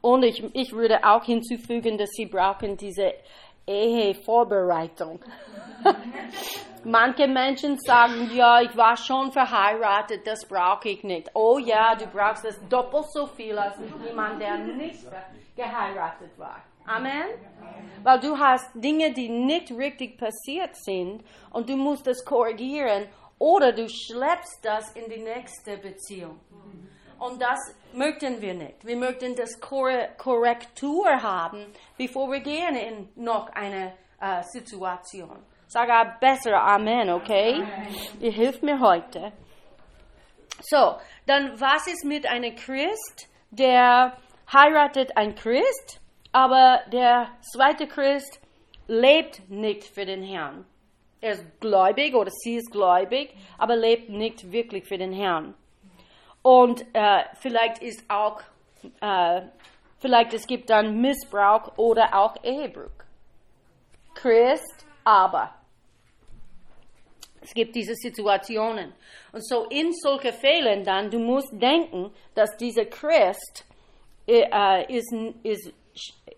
[0.01, 3.13] Und ich, ich würde auch hinzufügen, dass sie brauchen diese
[3.67, 5.19] Ehevorbereitung.
[6.83, 11.29] Manche Menschen sagen, ja, ich war schon verheiratet, das brauche ich nicht.
[11.35, 15.05] Oh ja, du brauchst es doppelt so viel als jemand, der nicht
[15.55, 16.63] geheiratet war.
[16.95, 17.23] Amen?
[18.03, 23.71] Weil du hast Dinge, die nicht richtig passiert sind und du musst es korrigieren oder
[23.71, 26.39] du schleppst das in die nächste Beziehung.
[27.19, 27.59] Und das
[27.93, 28.83] möchten wir nicht.
[28.83, 35.37] Wir möchten das Korrektur haben, bevor wir gehen in noch eine äh, Situation.
[35.67, 37.53] Sag besser Amen, okay?
[37.53, 37.87] Amen.
[38.19, 39.31] Ihr hilft mir heute.
[40.61, 40.95] So,
[41.27, 44.17] dann was ist mit einem Christ, der
[44.51, 46.00] heiratet ein Christ,
[46.31, 48.39] aber der zweite Christ
[48.87, 50.65] lebt nicht für den Herrn.
[51.21, 55.53] Er ist gläubig oder sie ist gläubig, aber lebt nicht wirklich für den Herrn.
[56.41, 58.41] Und äh, vielleicht ist auch,
[59.01, 59.41] äh,
[59.99, 62.89] vielleicht es gibt dann Missbrauch oder auch Ehebruch.
[64.15, 65.53] Christ, aber.
[67.41, 68.93] Es gibt diese Situationen.
[69.31, 73.65] Und so in solchen Fällen dann, du musst denken, dass dieser Christ
[74.27, 75.13] äh, ist,
[75.43, 75.73] ist,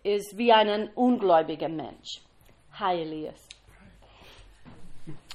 [0.04, 2.22] ist wie ein ungläubiger Mensch.
[2.80, 3.32] Heilig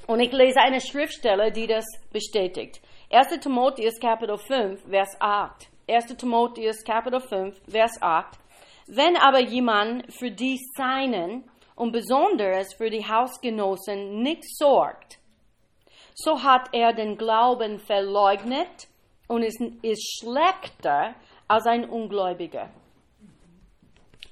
[0.07, 2.81] Und ich lese eine Schriftstelle, die das bestätigt.
[3.11, 3.41] 1.
[3.41, 5.69] Timotheus Kapitel 5, Vers 8.
[5.89, 6.17] 1.
[6.17, 8.39] Timotheus Kapitel 5, Vers 8.
[8.89, 11.45] Wenn aber jemand für die Seinen
[11.77, 15.19] und besonders für die Hausgenossen nicht sorgt,
[16.15, 18.89] so hat er den Glauben verleugnet
[19.29, 21.15] und ist, ist schlechter
[21.47, 22.71] als ein Ungläubiger.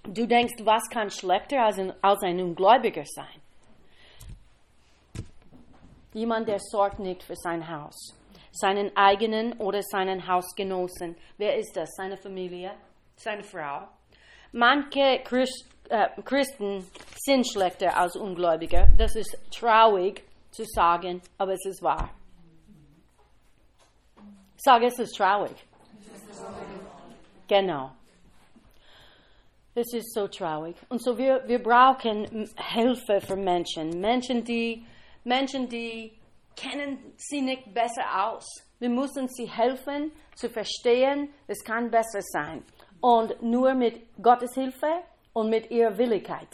[0.09, 3.41] Du denkst, was kann schlechter als ein, als ein Ungläubiger sein?
[6.13, 8.15] Jemand, der sorgt nicht für sein Haus,
[8.53, 11.17] seinen eigenen oder seinen Hausgenossen.
[11.37, 11.91] Wer ist das?
[11.97, 12.73] Seine Familie,
[13.17, 13.89] seine Frau.
[14.53, 16.87] Manche Christ, äh, Christen
[17.19, 18.89] sind schlechter als Ungläubige.
[18.97, 22.11] Das ist traurig zu sagen, aber es ist wahr.
[24.57, 25.57] Sag, es ist traurig.
[27.47, 27.91] Genau.
[29.79, 30.75] Es ist so traurig.
[30.89, 34.01] Und so wir, wir brauchen Hilfe für Menschen.
[34.01, 34.83] Menschen, die,
[35.23, 36.13] Menschen, die
[36.57, 38.47] kennen sie nicht besser aus.
[38.79, 42.65] Wir müssen sie helfen zu verstehen, es kann besser sein.
[43.03, 45.03] Und nur mit Gottes Hilfe
[45.35, 46.49] und mit ihrer Willigkeit.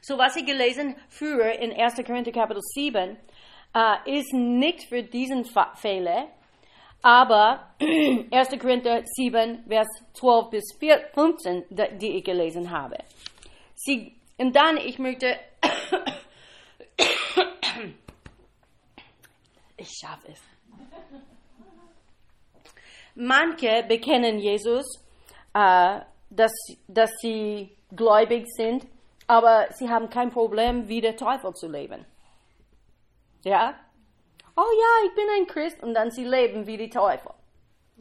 [0.00, 1.94] So was ich gelesen früher in 1.
[2.04, 3.16] Korinther Kapitel 7
[3.74, 5.46] äh, ist nicht für diesen
[5.76, 6.26] Fälle,
[7.04, 8.58] aber 1.
[8.58, 10.64] Korinther 7, Vers 12 bis
[11.12, 11.66] 15,
[12.00, 12.96] die ich gelesen habe.
[13.74, 15.38] Sie, und dann, ich möchte,
[19.76, 20.40] ich schaffe es.
[23.14, 24.86] Manche bekennen Jesus,
[25.52, 26.52] äh, dass,
[26.88, 28.86] dass sie gläubig sind,
[29.26, 32.06] aber sie haben kein Problem, wie der Teufel zu leben.
[33.44, 33.78] Ja?
[34.56, 37.32] Oh ja, ich bin ein Christ und dann sie leben wie die Teufel.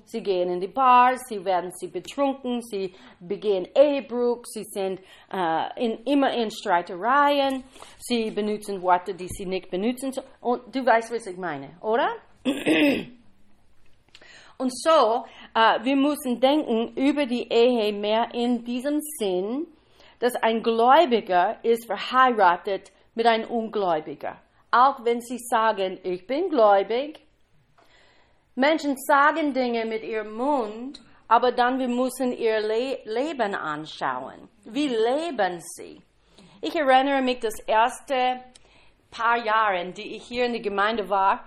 [0.06, 5.00] Sie gehen in die Bars, sie werden sie betrunken, sie begehen Ehebruch, sie sind
[5.32, 7.64] äh, in, immer in Streitereien,
[8.00, 10.12] sie benutzen Worte, die sie nicht benutzen.
[10.42, 12.10] Und du weißt, was ich meine, oder?
[14.58, 19.68] Und so, äh, wir müssen denken über die Ehe mehr in diesem Sinn,
[20.20, 24.43] dass ein Gläubiger ist verheiratet mit einem Ungläubiger.
[24.74, 27.20] Auch wenn sie sagen, ich bin gläubig.
[28.56, 34.50] Menschen sagen Dinge mit ihrem Mund, aber dann wir müssen ihr Le Leben anschauen.
[34.64, 36.02] Wie leben sie?
[36.60, 38.40] Ich erinnere mich das erste
[39.12, 41.44] paar Jahre, die ich hier in der Gemeinde war.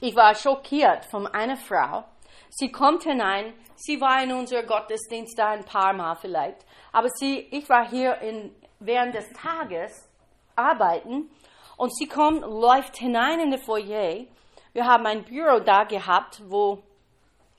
[0.00, 2.02] Ich war schockiert von einer Frau.
[2.50, 6.66] Sie kommt hinein, sie war in unser Gottesdienst da ein paar Mal vielleicht.
[6.90, 10.08] Aber sie, ich war hier in, während des Tages
[10.56, 11.30] arbeiten
[11.76, 14.24] und sie kommt, läuft hinein in das Foyer.
[14.72, 16.82] Wir haben ein Büro da gehabt, wo,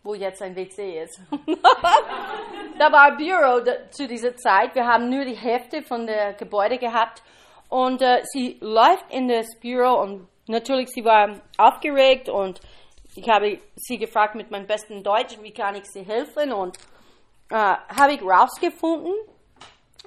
[0.03, 1.19] wo jetzt ein WC ist.
[2.79, 4.75] da war ein Büro da, zu dieser Zeit.
[4.75, 7.23] Wir haben nur die Hälfte von der Gebäude gehabt.
[7.69, 12.59] Und äh, sie läuft in das Büro und natürlich, sie war aufgeregt und
[13.15, 16.77] ich habe sie gefragt mit meinem besten Deutsch, wie kann ich sie helfen und
[17.49, 19.13] äh, habe ich rausgefunden,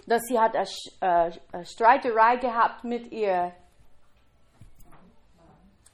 [0.06, 0.68] dass sie hat eine,
[1.00, 3.52] äh, eine Streiterei gehabt mit ihr.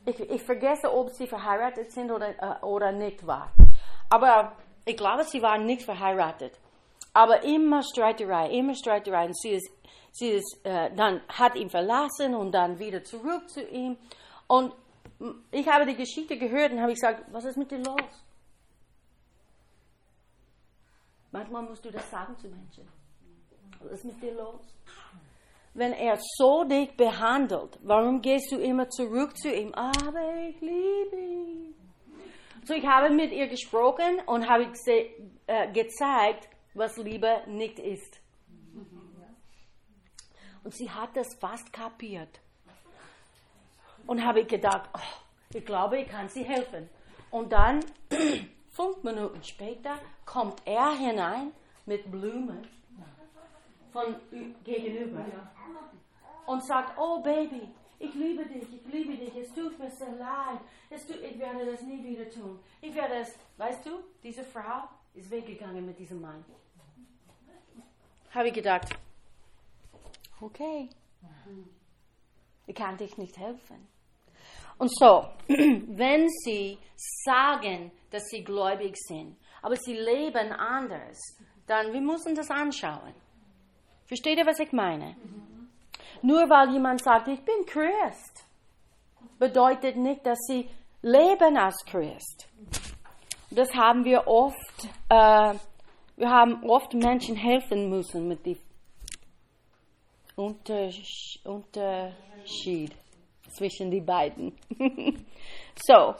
[0.06, 3.50] Ich, ich vergesse, ob sie verheiratet sind oder, äh, oder nicht war.
[4.10, 4.52] Aber
[4.84, 6.58] ich glaube, sie waren nicht verheiratet.
[7.12, 9.26] Aber immer Streiterei, immer Streiterei.
[9.26, 9.70] Und sie ist,
[10.12, 13.96] sie ist, äh, dann hat ihn verlassen und dann wieder zurück zu ihm.
[14.46, 14.74] Und
[15.50, 18.24] ich habe die Geschichte gehört und habe gesagt, was ist mit dir los?
[21.30, 22.88] Manchmal musst du das sagen zu Menschen.
[23.80, 24.60] Was ist mit dir los?
[25.74, 29.74] Wenn er so dich behandelt, warum gehst du immer zurück zu ihm?
[29.74, 31.74] Aber ich liebe ihn.
[32.64, 34.72] So, ich habe mit ihr gesprochen und habe
[35.46, 38.20] äh, gezeigt, was Liebe nicht ist.
[40.62, 42.40] Und sie hat das fast kapiert.
[44.06, 44.98] Und habe gedacht, oh,
[45.52, 46.88] ich glaube, ich kann sie helfen.
[47.30, 47.80] Und dann,
[48.70, 51.52] fünf Minuten später, kommt er hinein
[51.84, 52.66] mit Blumen
[53.94, 54.16] von
[54.64, 55.24] gegenüber
[56.46, 57.62] und sagt, oh Baby,
[58.00, 61.64] ich liebe dich, ich liebe dich, es tut mir so leid, es tut, ich werde
[61.64, 62.58] das nie wieder tun.
[62.82, 63.90] Ich werde es, weißt du,
[64.22, 66.44] diese Frau ist weggegangen mit diesem Mann.
[68.34, 68.88] Habe ich gedacht,
[70.40, 70.88] okay,
[72.66, 73.86] ich kann dich nicht helfen.
[74.76, 76.78] Und so, wenn sie
[77.24, 81.16] sagen, dass sie gläubig sind, aber sie leben anders,
[81.68, 83.14] dann wir müssen das anschauen.
[84.06, 85.16] Versteht ihr, was ich meine?
[86.22, 88.44] Nur weil jemand sagt, ich bin Christ,
[89.38, 90.68] bedeutet nicht, dass sie
[91.02, 92.48] leben als Christ.
[93.50, 95.54] Das haben wir oft, äh,
[96.16, 98.58] wir haben oft Menschen helfen müssen mit dem
[100.36, 101.04] Unterschied
[103.50, 104.56] zwischen die beiden.
[105.86, 106.14] so,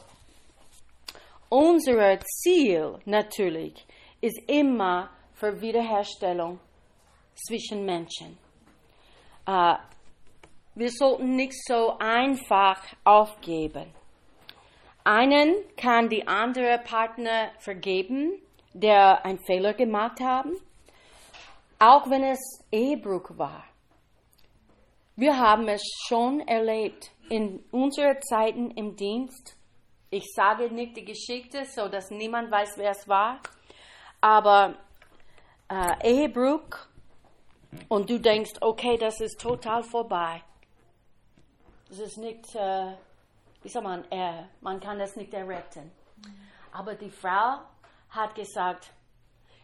[1.49, 3.87] unser Ziel natürlich
[4.21, 6.61] ist immer für Wiederherstellung
[7.35, 8.39] zwischen Menschen.
[9.47, 9.77] Uh,
[10.75, 13.93] wir sollten nicht so einfach aufgeben.
[15.05, 18.41] Einen kann die andere Partner vergeben,
[18.73, 20.57] der einen Fehler gemacht haben,
[21.79, 22.41] auch wenn es
[22.73, 23.65] Ehebruch war.
[25.15, 29.57] Wir haben es schon erlebt in unseren Zeiten im Dienst.
[30.11, 33.41] Ich sage nicht die Geschichte, so dass niemand weiß, wer es war,
[34.21, 34.77] aber
[35.69, 36.89] äh, Ehebruch
[37.89, 40.43] und du denkst, okay, das ist total vorbei.
[41.89, 42.95] Das ist nicht, äh,
[43.63, 45.91] wie soll man, äh, man kann das nicht erretten.
[46.73, 47.61] Aber die Frau
[48.11, 48.91] hat gesagt,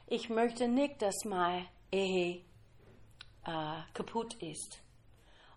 [0.06, 2.42] ich möchte nicht, dass meine Ehe
[3.44, 4.80] äh, kaputt ist.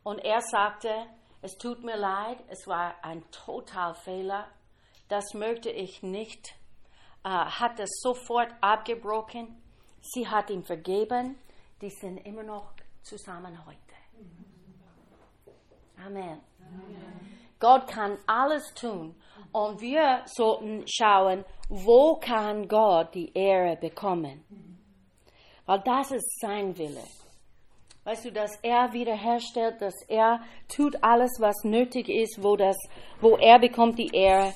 [0.03, 0.89] Und er sagte,
[1.41, 4.47] es tut mir leid, es war ein Totalfehler,
[5.09, 6.55] das möchte ich nicht.
[7.23, 9.61] Äh, hat es sofort abgebrochen.
[10.01, 11.37] Sie hat ihm vergeben
[11.81, 13.79] die sind immer noch zusammen heute.
[16.05, 16.39] Amen.
[16.59, 17.37] Amen.
[17.59, 19.15] Gott kann alles tun.
[19.51, 24.43] Und wir sollten schauen, wo kann Gott die Ehre bekommen?
[25.65, 27.03] Weil das ist sein Wille.
[28.03, 32.75] Weißt du, dass er wiederherstellt, dass er tut alles, was nötig ist, wo, das,
[33.21, 34.53] wo er bekommt die Ehre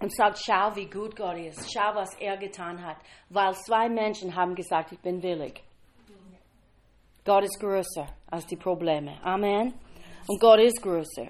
[0.00, 2.96] und sagt, schau, wie gut Gott ist, schau, was er getan hat.
[3.28, 5.62] Weil zwei Menschen haben gesagt, ich bin willig.
[7.24, 9.18] Gott ist größer als die Probleme.
[9.22, 9.74] Amen.
[10.26, 11.28] Und Gott ist größer.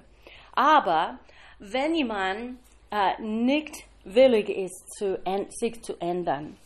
[0.53, 1.19] Aber
[1.59, 3.75] wenn jemand äh, nicht
[4.05, 5.19] willig ist, zu,
[5.49, 6.57] sich zu ändern,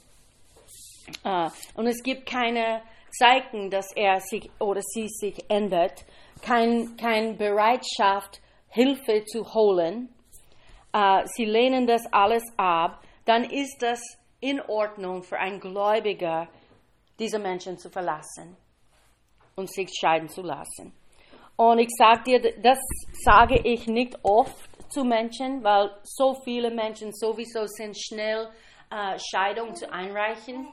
[1.24, 6.06] äh, und es gibt keine Zeichen, dass er sich oder sie sich ändert,
[6.42, 10.10] keine kein Bereitschaft, Hilfe zu holen,
[10.94, 14.00] äh, sie lehnen das alles ab, dann ist das
[14.40, 16.48] in Ordnung für einen Gläubiger,
[17.18, 18.58] diese Menschen zu verlassen
[19.56, 20.94] und sich scheiden zu lassen.
[21.58, 22.80] Und ich sage dir, das
[23.24, 28.50] sage ich nicht oft zu Menschen, weil so viele Menschen sowieso sind schnell
[28.92, 30.68] äh, Scheidung zu einreichen.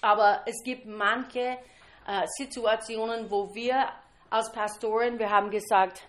[0.00, 1.58] Aber es gibt manche
[2.06, 3.88] äh, Situationen, wo wir
[4.30, 6.06] als Pastoren, wir haben gesagt,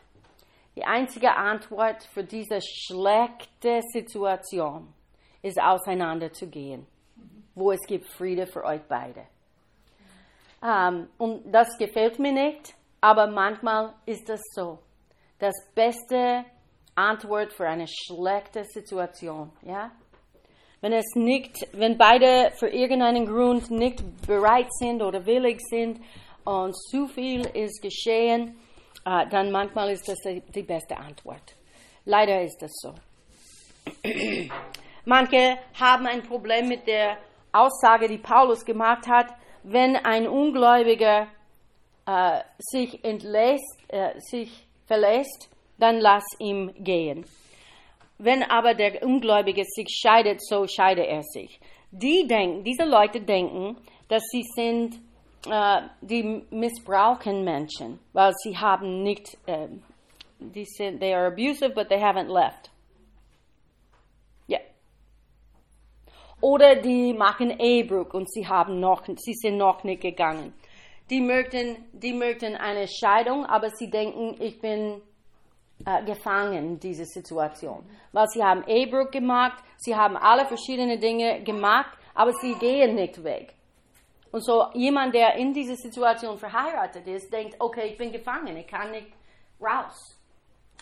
[0.75, 4.91] die einzige Antwort für diese schlechte Situation
[5.43, 6.87] ist auseinanderzugehen,
[7.53, 9.27] wo es gibt Friede für euch beide.
[10.63, 14.79] Ähm, und das gefällt mir nicht, aber manchmal ist das so.
[15.39, 16.45] Das beste
[16.95, 19.91] Antwort für eine schlechte Situation, ja?
[20.79, 26.01] Wenn es nicht, wenn beide für irgendeinen Grund nicht bereit sind oder willig sind
[26.43, 28.59] und zu viel ist geschehen,
[29.05, 31.55] äh, dann manchmal ist das die, die beste Antwort.
[32.05, 32.93] Leider ist das so.
[35.05, 37.17] Manche haben ein Problem mit der
[37.51, 39.27] Aussage, die Paulus gemacht hat,
[39.63, 41.27] wenn ein Ungläubiger
[42.05, 45.49] äh, sich entlässt, äh, sich verlässt,
[45.79, 47.25] dann lass ihm gehen.
[48.17, 51.59] Wenn aber der Ungläubige sich scheidet, so scheide er sich.
[51.91, 54.95] Die denken, diese Leute denken, dass sie sind,
[55.49, 59.67] äh, die missbrauchen Menschen, weil sie haben nicht, äh,
[60.39, 62.69] die sind, they are abusive, but they haven't left.
[66.43, 70.53] Oder die machen Ehebruch und sie, haben noch, sie sind noch nicht gegangen.
[71.09, 75.01] die möchten, die möchten eine Scheidung, aber sie denken, ich bin
[75.85, 77.85] äh, gefangen in dieser Situation.
[78.11, 83.23] Weil sie haben Ehebruch gemacht, sie haben alle verschiedene Dinge gemacht, aber sie gehen nicht
[83.23, 83.53] weg.
[84.33, 88.67] Und so jemand, der in dieser Situation verheiratet ist, denkt, okay, ich bin gefangen, ich
[88.67, 89.07] kann nicht
[89.61, 90.19] raus.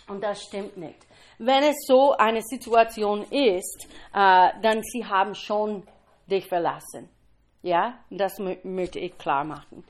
[0.07, 1.05] Und das stimmt nicht.
[1.43, 5.81] Wenn es so eine Situation ist, äh, dann sie haben schon
[6.27, 7.09] dich verlassen.
[7.63, 9.83] Ja, das mö möchte ich klar machen.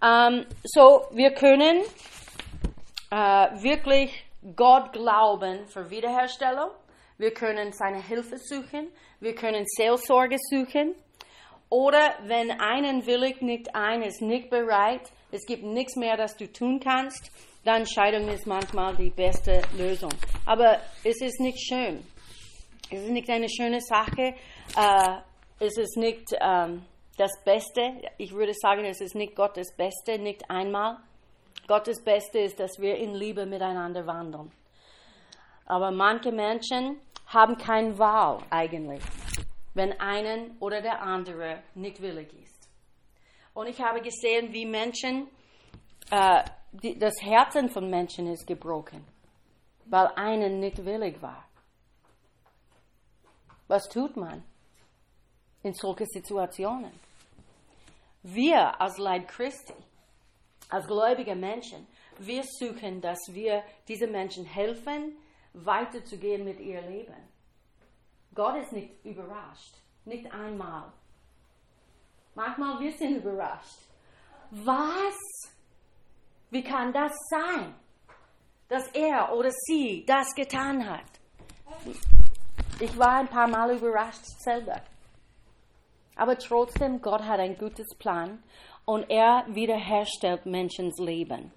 [0.00, 1.78] Ähm, so, wir können
[3.10, 3.16] äh,
[3.62, 4.12] wirklich
[4.54, 6.70] Gott glauben für Wiederherstellung.
[7.18, 8.92] Wir können seine Hilfe suchen.
[9.18, 10.94] Wir können Seelsorge suchen.
[11.68, 16.46] Oder wenn einen willig nicht ein ist, nicht bereit, es gibt nichts mehr, das du
[16.46, 17.32] tun kannst,
[17.64, 20.12] dann Scheidung ist manchmal die beste Lösung.
[20.46, 22.06] Aber es ist nicht schön.
[22.90, 24.34] Es ist nicht eine schöne Sache.
[24.76, 25.16] Äh,
[25.58, 26.84] es ist nicht ähm,
[27.16, 28.00] das Beste.
[28.16, 30.98] Ich würde sagen, es ist nicht Gottes Beste, nicht einmal.
[31.66, 34.52] Gottes Beste ist, dass wir in Liebe miteinander wandeln.
[35.66, 39.02] Aber manche Menschen haben keine Wahl eigentlich,
[39.74, 42.68] wenn einen oder der andere nicht willig ist.
[43.52, 45.26] Und ich habe gesehen, wie Menschen,
[46.10, 49.04] äh, die, das Herzen von Menschen ist gebrochen,
[49.86, 51.44] weil einen nicht willig war.
[53.68, 54.44] Was tut man
[55.62, 56.92] in solchen Situationen?
[58.22, 59.74] Wir als Leib Christi
[60.68, 61.86] als gläubige Menschen,
[62.18, 65.16] wir suchen, dass wir diesen Menschen helfen,
[65.52, 67.28] weiterzugehen mit ihr Leben.
[68.34, 70.92] Gott ist nicht überrascht, nicht einmal.
[72.34, 73.78] Manchmal wir sind überrascht.
[74.50, 75.16] Was?
[76.50, 77.74] Wie kann das sein,
[78.68, 81.04] dass er oder sie das getan hat?
[82.80, 84.80] Ich war ein paar Mal überrascht selber.
[86.16, 88.42] Aber trotzdem, Gott hat ein gutes Plan
[88.84, 91.52] und er wiederherstellt Menschens Leben.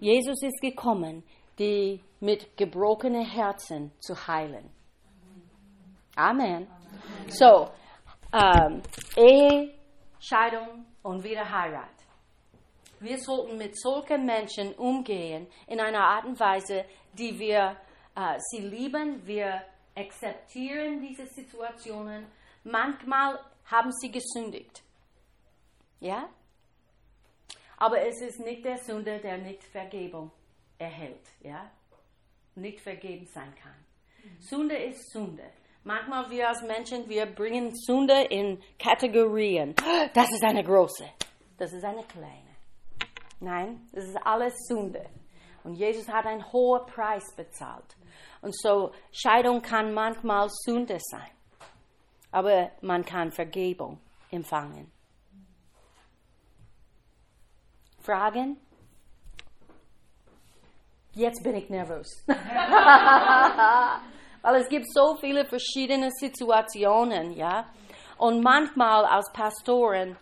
[0.00, 1.24] Jesus ist gekommen,
[1.58, 4.70] die mit gebrochenen Herzen zu heilen.
[6.16, 6.66] Amen.
[7.28, 7.68] So,
[8.32, 8.82] ähm,
[9.16, 9.74] Ehe,
[10.20, 11.97] Scheidung und Wiederheirat.
[13.00, 17.76] Wir sollten mit solchen Menschen umgehen in einer Art und Weise, die wir
[18.16, 19.26] äh, sie lieben.
[19.26, 19.62] Wir
[19.94, 22.26] akzeptieren diese Situationen.
[22.64, 24.82] Manchmal haben sie gesündigt.
[26.00, 26.28] Ja?
[27.76, 30.30] Aber es ist nicht der Sünder, der nicht Vergebung
[30.78, 31.70] erhält, ja?
[32.56, 33.74] Nicht vergeben sein kann.
[34.24, 34.40] Mhm.
[34.40, 35.44] Sünde ist Sünde.
[35.84, 39.74] Manchmal wir als Menschen, wir bringen Sünde in Kategorien.
[40.12, 41.04] Das ist eine große,
[41.56, 42.47] das ist eine kleine.
[43.40, 45.04] Nein, das ist alles Sünde.
[45.64, 47.96] Und Jesus hat einen hohen Preis bezahlt.
[48.40, 51.30] Und so Scheidung kann manchmal Sünde sein.
[52.30, 54.90] Aber man kann Vergebung empfangen.
[58.00, 58.56] Fragen?
[61.12, 62.06] Jetzt bin ich nervös.
[64.42, 67.68] Weil es gibt so viele verschiedene Situationen, ja.
[68.16, 70.16] Und manchmal als Pastorin,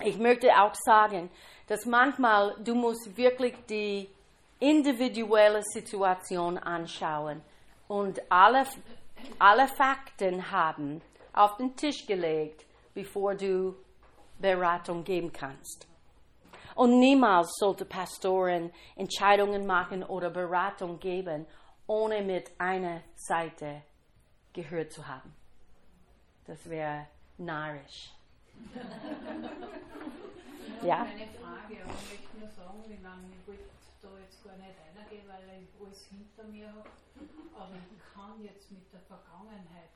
[0.00, 1.30] ich möchte auch sagen,
[1.66, 4.08] dass manchmal du musst wirklich die
[4.58, 7.42] individuelle Situation anschauen
[7.88, 8.66] und alle,
[9.38, 11.02] alle Fakten haben
[11.32, 12.64] auf den Tisch gelegt,
[12.94, 13.74] bevor du
[14.38, 15.86] Beratung geben kannst.
[16.74, 21.46] Und niemals sollte Pastoren Entscheidungen machen oder Beratung geben,
[21.86, 23.82] ohne mit einer Seite
[24.52, 25.34] gehört zu haben.
[26.46, 27.06] Das wäre
[27.38, 28.12] narrisch.
[30.82, 30.98] ja?
[30.98, 33.64] Meine Frage, aber ich möchte nur sagen, wie lange ich wollte
[34.02, 36.90] da jetzt gar nicht reingehen, weil ich alles hinter mir habe.
[37.58, 39.90] Aber ich kann jetzt mit der Vergangenheit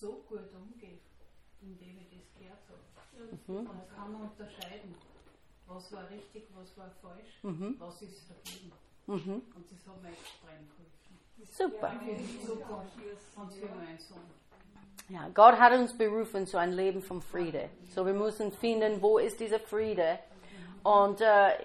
[0.00, 0.98] so gut umgehen,
[1.60, 3.36] indem ich das gehört habe.
[3.46, 3.70] Mhm.
[3.70, 4.94] Und kann man unterscheiden
[5.68, 7.74] was war richtig, was war falsch, mhm.
[7.80, 8.70] was ist dagegen.
[9.06, 9.42] Mhm.
[9.52, 11.18] Und das hat mir extrem geholfen.
[11.42, 11.90] Super.
[11.90, 14.20] Für die Zukunft und für meinen Sohn.
[15.08, 17.68] Ja, Gott hat uns berufen zu einem Leben vom Friede.
[17.92, 20.20] So wir müssen finden, wo ist dieser Friede.
[20.86, 21.58] Und äh,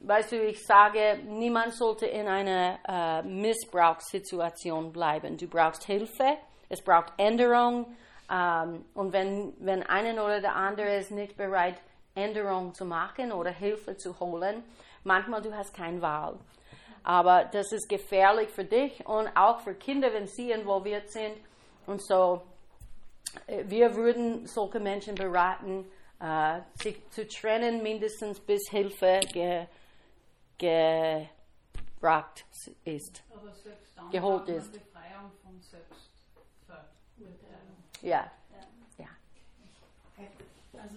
[0.00, 5.36] weißt du, ich sage, niemand sollte in einer äh, Missbrauchssituation bleiben.
[5.36, 6.38] Du brauchst Hilfe,
[6.70, 7.94] es braucht Änderung.
[8.30, 11.74] Ähm, und wenn, wenn einer oder der andere ist nicht bereit,
[12.14, 14.64] Änderung zu machen oder Hilfe zu holen.
[15.04, 16.38] Manchmal du hast keine Wahl.
[17.04, 21.34] Aber das ist gefährlich für dich und auch für Kinder, wenn sie involviert sind.
[21.86, 22.40] Und so,
[23.46, 25.84] äh, wir würden solche Menschen beraten,
[26.22, 29.66] äh, sich zu trennen, mindestens bis Hilfe ge,
[30.56, 32.44] gebracht
[32.84, 33.24] ist.
[33.34, 34.72] Aber selbst dann geholt ist.
[34.72, 37.76] Befreiung von Selbstverurteilung.
[38.02, 38.30] Ja.
[38.98, 39.08] ja.
[40.80, 40.96] Also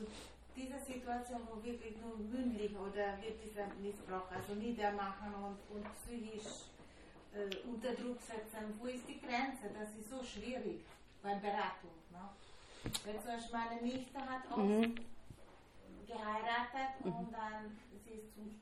[0.55, 6.69] dieser Situation, wo wirklich nur mündlich oder wird dieser Missbrauch also niedermachen und, und psychisch
[7.33, 9.71] äh, unter Druck setzen, wo ist die Grenze?
[9.73, 10.81] Das ist so schwierig
[11.23, 11.89] bei Beratung.
[12.11, 12.29] Ne?
[13.03, 14.95] Weil zum Beispiel meine Nichte hat auch Mhm.
[16.05, 18.59] Geheiratet und dann sie ist zum,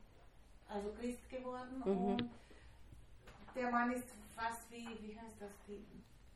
[0.67, 1.91] also Christ geworden Mhm.
[2.13, 2.29] und
[3.55, 5.83] der Mann ist fast wie, wie heißt das, die,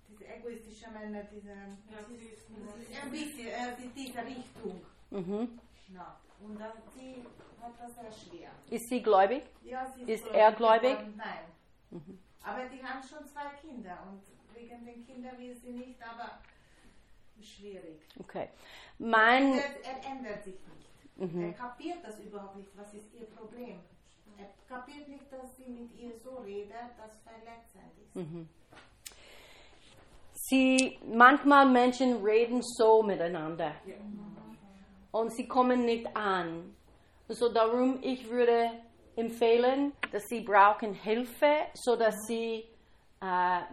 [0.10, 4.82] diese egoistische Männer, diese, ein bisschen, äh, in dieser Richtung.
[5.10, 5.60] Mhm.
[5.94, 6.18] Ja.
[6.40, 7.24] Und dann, sie
[7.62, 8.50] hat das sehr schwer.
[8.70, 9.44] Ist sie gläubig?
[9.64, 10.92] Ja, sie Ist er gläubig?
[10.92, 11.14] geworden.
[11.18, 12.10] Nein.
[12.44, 14.22] Aber die haben schon zwei Kinder und
[14.56, 16.40] wegen den Kindern will sie nicht, aber
[17.42, 18.00] schwierig.
[18.20, 18.50] Okay.
[19.00, 20.90] Mein, Er, er ändert sich nicht.
[21.20, 22.70] Er kapiert das überhaupt nicht.
[22.78, 23.80] Was ist ihr Problem?
[24.38, 28.16] Er kapiert nicht, dass sie mit ihr so redet, dass verletzend ist.
[30.34, 33.74] sie, manchmal Menschen reden so miteinander.
[35.12, 36.76] Und sie kommen nicht an.
[37.30, 38.70] So darum, ich würde
[39.16, 42.64] empfehlen, dass sie brauchen Hilfe, so dass sie
[43.20, 43.26] äh,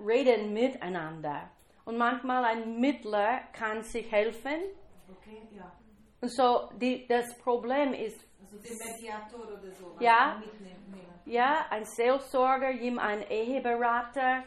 [0.04, 1.50] reden miteinander.
[1.84, 4.62] Und manchmal ein Mittler kann sich helfen.
[5.10, 5.70] Okay, ja.
[6.24, 9.94] Und so die, das Problem ist, Also den Mediator oder so.
[10.00, 10.40] Ja.
[10.40, 11.04] Mitnehmen.
[11.26, 14.42] ja, ein Seelsorger, ein Eheberater,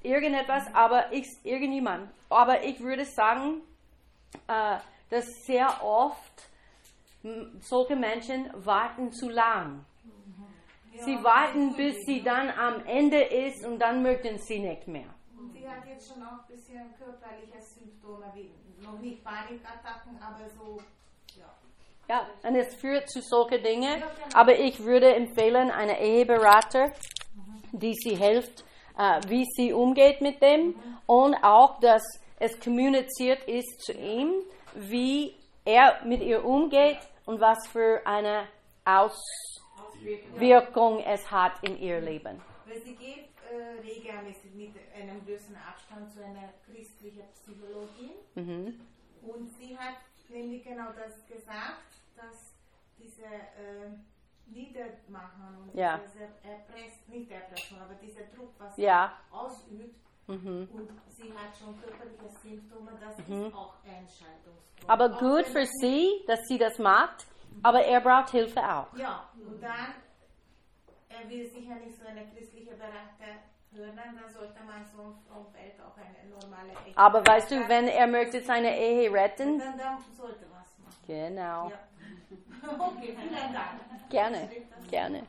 [0.00, 2.08] irgendetwas, aber ich, irgendjemand.
[2.28, 3.62] Aber ich würde sagen,
[4.46, 4.78] äh,
[5.10, 6.48] dass sehr oft
[7.62, 9.84] solche Menschen warten zu lang.
[11.00, 15.12] Sie warten, bis sie dann am Ende ist und dann möchten sie nicht mehr.
[15.36, 18.50] Und sie hat jetzt schon auch ein bisschen körperliche Symptome, wie
[18.84, 20.78] noch nicht Panikattacken, aber so,
[22.08, 22.26] ja.
[22.42, 24.02] Und es führt zu solchen Dingen.
[24.34, 26.90] Aber ich würde empfehlen, eine Eheberater,
[27.72, 28.64] die sie hilft,
[28.98, 30.74] äh, wie sie umgeht mit dem
[31.06, 32.02] und auch, dass
[32.40, 34.42] es kommuniziert ist zu ihm,
[34.74, 35.34] wie
[35.64, 38.48] er mit ihr umgeht und was für eine
[38.84, 42.42] Auswirkung es hat in ihr Leben.
[42.66, 48.12] Weil sie geht äh, regelmäßig mit einem größeren Abstand zu einer christlichen Psychologin.
[48.34, 48.80] Mhm.
[49.22, 49.96] Und sie hat
[50.30, 52.54] nämlich genau das gesagt, dass
[52.98, 53.90] diese äh,
[54.46, 55.98] Niedermachen und Ja.
[56.06, 59.12] diese Erpress, nicht Erpressung, aber dieser Druck, was Ja.
[59.30, 60.68] sie ausübt, Mhm.
[60.72, 64.88] und sie hat schon körperliche Symptome, das ist auch Entscheidungsgrund.
[64.90, 67.26] Aber Auch gut für sie- sie, dass sie das macht,
[67.62, 68.92] aber er braucht Hilfe auch.
[68.94, 69.94] Ja, und dann,
[71.08, 73.40] er will sicher nicht so eine christliche Berater
[73.72, 76.96] hören, dann sollte man so Umfeld auch eine normale Ehe.
[76.96, 80.96] Aber weißt du, wenn er möchte seine Ehe retten, Dann, dann sollte was machen.
[81.06, 81.78] genau, Ja.
[82.78, 83.80] Okay, vielen Dank.
[84.10, 84.50] gerne,
[84.90, 85.26] gerne.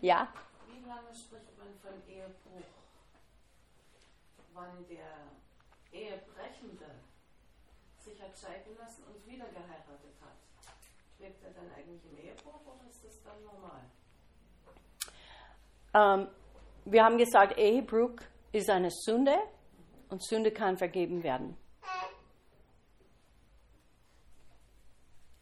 [0.00, 0.28] Ja,
[0.66, 2.64] Wie lange spricht man von Ehebruch?
[4.54, 5.30] Wann der
[5.92, 6.86] Ehebrechende
[7.98, 10.36] sich hat scheiden lassen und wieder geheiratet hat.
[11.18, 13.82] Lebt er dann eigentlich im Ehebruch oder ist das dann normal?
[15.92, 16.28] ähm,
[16.84, 18.16] wir haben gesagt, Ehebruch
[18.52, 19.36] ist eine Sünde
[20.08, 21.56] und Sünde kann vergeben werden.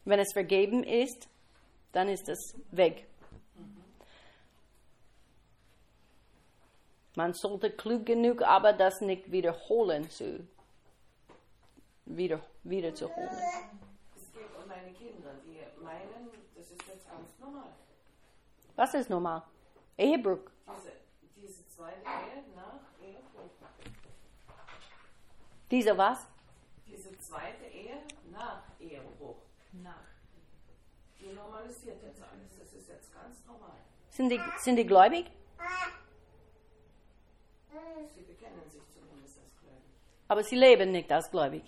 [0.05, 1.28] Wenn es vergeben ist,
[1.93, 3.07] dann ist es weg.
[7.14, 10.47] Man sollte klug genug, aber das nicht wiederholen zu
[12.07, 13.28] wieder, wiederzuholen.
[14.16, 17.72] Es geht um meine Kinder, die meinen, das ist jetzt ganz normal.
[18.76, 19.43] Was ist normal?
[19.97, 20.39] Ehebruch.
[20.66, 20.93] Diese,
[21.43, 23.51] diese zweite Ehe nach Ehebruch.
[25.70, 26.26] Dieser was?
[26.86, 29.36] Diese zweite Ehe nach Ehebruch.
[29.72, 30.09] Nach.
[31.20, 32.59] Die normalisiert jetzt alles.
[32.59, 33.76] Das ist jetzt ganz normal.
[34.09, 35.26] Sind die, sind die gläubig?
[38.14, 39.93] Sie bekennen sich zumindest als gläubig.
[40.28, 41.62] Aber sie leben nicht als gläubig.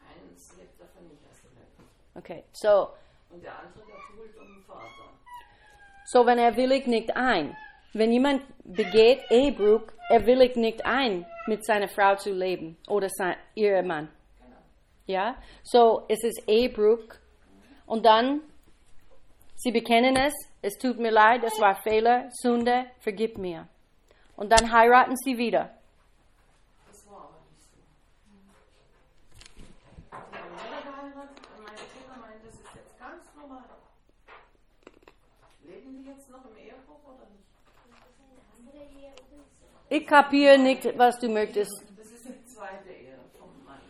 [0.00, 1.88] Eins lebt davon nicht als gläubig.
[2.14, 2.90] Okay, so,
[3.30, 5.08] Und der andere, der tut um den Vater.
[6.04, 7.56] so wenn er willigt nicht ein,
[7.92, 13.36] wenn jemand begeht Ehebruch, er willigt nicht ein, mit seiner Frau zu leben oder sein,
[13.54, 14.08] ihr Mann.
[15.06, 17.04] Ja, so es ist Ehebruch
[17.86, 18.40] und dann,
[19.56, 20.32] sie bekennen es,
[20.62, 23.68] es tut mir leid, das war Fehler, Sünde, vergib mir.
[24.36, 25.70] Und dann heiraten sie wieder.
[26.86, 27.76] Das war aber nicht so.
[30.10, 33.64] Die haben wieder geheiratet und meine Kinder meinen, das ist jetzt ganz normal.
[35.64, 37.42] Leben die jetzt noch im Ehebruch oder nicht?
[39.92, 41.82] Ich kapiere nicht, was du möchtest.
[41.98, 43.82] Das ist die zweite Ehe vom Mann.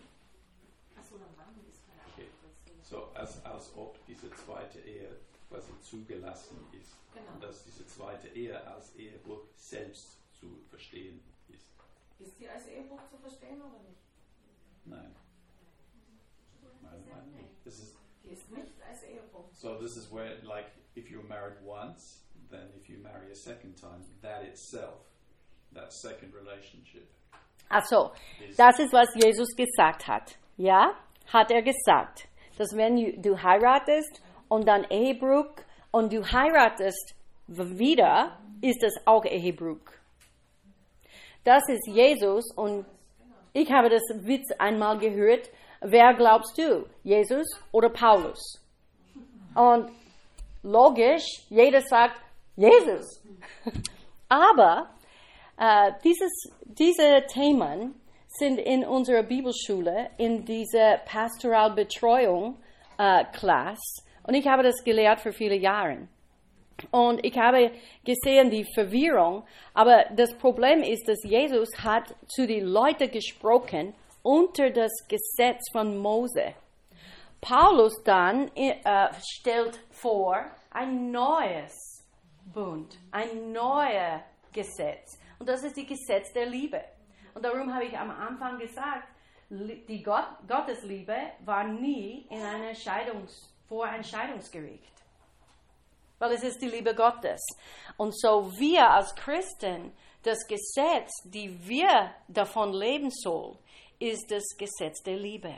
[2.13, 2.27] Okay.
[2.83, 5.17] So, als, als ob diese zweite Ehe
[5.49, 6.97] quasi zugelassen ist.
[7.15, 7.35] Genau.
[7.35, 11.67] Und dass diese zweite Ehe als Ehebruch selbst zu verstehen ist.
[12.19, 14.03] Ist die als Ehebruch zu verstehen oder nicht?
[14.85, 15.15] Nein.
[16.83, 17.65] Nach nicht.
[17.65, 17.95] Das ist,
[18.25, 19.03] Die ist nicht als
[19.53, 23.77] So this is where, like, if you're married once, then if you marry a second
[23.77, 25.12] time, that itself,
[25.75, 27.07] that second relationship,
[27.69, 28.11] Ach so,
[28.59, 30.37] das ist, was Jesus gesagt hat.
[30.59, 30.93] Ja,
[31.33, 35.47] hat er gesagt, dass wenn du- du heiratest und dann Ehebruch
[35.91, 37.15] und du heiratest
[37.47, 39.81] wieder, ist es auch Ehebruch.
[41.45, 42.85] Das ist Jesus und
[43.55, 45.49] ich habe das Witz einmal gehört.
[45.81, 48.61] Wer glaubst du, Jesus oder Paulus?
[49.55, 49.91] Und
[50.63, 52.21] logisch, jeder sagt
[52.57, 53.23] Jesus.
[54.29, 54.91] Aber
[55.63, 57.95] äh, dieses, diese Themen
[58.27, 62.57] sind in unserer Bibelschule, in dieser Pastoralbetreuung
[63.33, 64.05] äh.
[64.25, 66.09] Und ich habe das gelehrt für viele Jahre.
[66.91, 67.71] Und ich habe
[68.05, 74.71] gesehen die Verwirrung, aber das Problem ist, dass Jesus hat zu den Leuten gesprochen unter
[74.71, 76.55] das Gesetz von Mose.
[77.41, 78.75] Paulus dann äh,
[79.25, 82.03] stellt vor ein neues
[82.53, 85.22] Bund, ein neues Gesetz.
[85.43, 86.81] Und das ist das Gesetz der Liebe.
[87.35, 89.09] Und darum habe ich am Anfang gesagt,
[89.51, 94.93] die Gott, Gottesliebe war nie in einer Scheidungs, vor ein Scheidungsgericht.
[96.21, 97.45] Weil es ist die Liebe Gottes.
[97.97, 103.59] Und so wir als Christen, das Gesetz, die wir davon leben sollen,
[103.99, 105.57] ist das Gesetz der Liebe.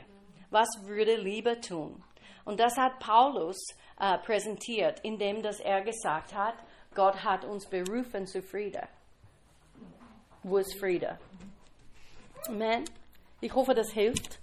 [0.49, 2.03] Was würde Liebe tun?
[2.43, 3.63] Und das hat Paulus
[3.99, 6.55] äh, präsentiert, indem dass er gesagt hat,
[6.95, 8.87] Gott hat uns berufen zu Friede.
[10.47, 11.17] Wo ist Friede?
[12.47, 12.85] Amen.
[13.41, 14.37] Ich hoffe, das hilft.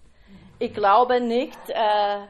[0.59, 1.57] Ich glaube nicht.
[1.69, 2.27] Äh,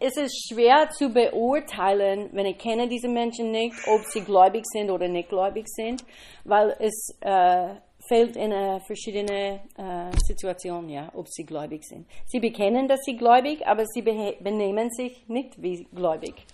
[0.00, 4.90] es ist schwer zu beurteilen, wenn ich kenne diese Menschen nicht, ob sie gläubig sind
[4.90, 6.06] oder nicht gläubig sind,
[6.44, 7.74] weil es äh,
[8.08, 12.06] fällt in eine verschiedene äh, Situation, ja, ob sie gläubig sind.
[12.24, 16.46] Sie bekennen, dass sie gläubig, aber sie benehmen sich nicht wie gläubig,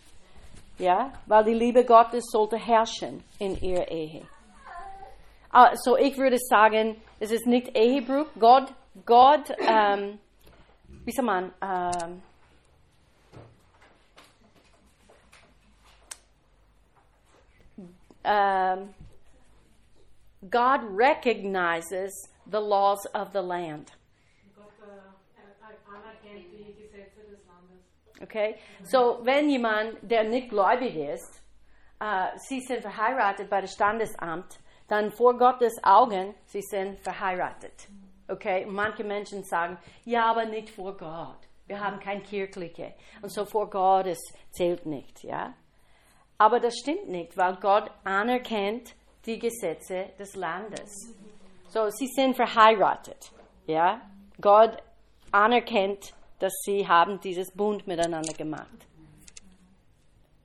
[0.78, 4.22] ja, weil die Liebe Gottes sollte herrschen in ihrer Ehe.
[5.53, 8.26] Also ich würde sagen, es ist nicht Ehebruch.
[8.38, 8.72] Gott,
[9.05, 10.18] Gott, ähm,
[11.05, 12.22] wie sagt man, ähm,
[18.24, 18.94] um,
[20.50, 23.92] God recognizes the laws of the land.
[28.22, 28.57] Okay?
[28.84, 31.42] So, wenn jemand, der nicht gläubig ist,
[32.00, 37.89] äh, sie sind verheiratet bei dem Standesamt, dann vor Gottes Augen, sie sind verheiratet.
[38.28, 38.64] Okay?
[38.64, 41.39] Und manche Menschen sagen, ja, aber nicht vor Gott.
[41.66, 42.95] Wir haben kein kirchliche.
[43.22, 44.18] Und so vor Gott, es
[44.51, 45.55] zählt nicht, ja?
[46.39, 48.95] Aber das stimmt nicht, weil Gott anerkennt
[49.26, 51.14] die Gesetze des Landes.
[51.68, 53.30] So, sie sind verheiratet,
[53.66, 54.01] ja?
[54.41, 54.76] Gott
[55.30, 58.87] anerkennt, dass sie haben dieses Bund miteinander gemacht.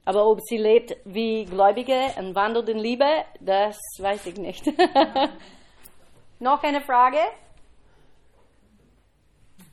[0.08, 4.66] Aber ob sie lebt wie Gläubige und wandelt in Liebe, das weiß ich nicht.
[6.40, 7.18] Noch eine Frage?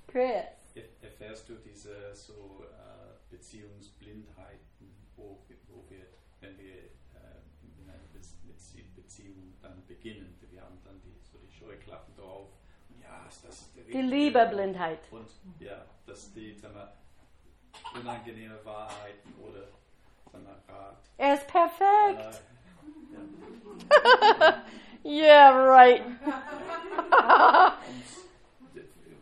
[0.08, 0.44] Chris.
[0.74, 6.04] Er- Erfährst du diese so äh, Beziehungsblindheiten, wo, wo wir,
[6.40, 11.38] wenn wir äh, in einer Bez- Bezie- Beziehung dann beginnen, wir haben dann die, so
[11.38, 12.48] die Scheuklappen drauf
[12.90, 14.98] und ja, das ist der Die Liebeblindheit.
[15.12, 15.28] Und
[15.60, 16.92] ja, dass die sag mal,
[18.00, 19.68] unangenehme Wahrheiten oder.
[21.16, 22.42] Er ist Äh, perfekt.
[25.04, 26.02] ja, Yeah, right.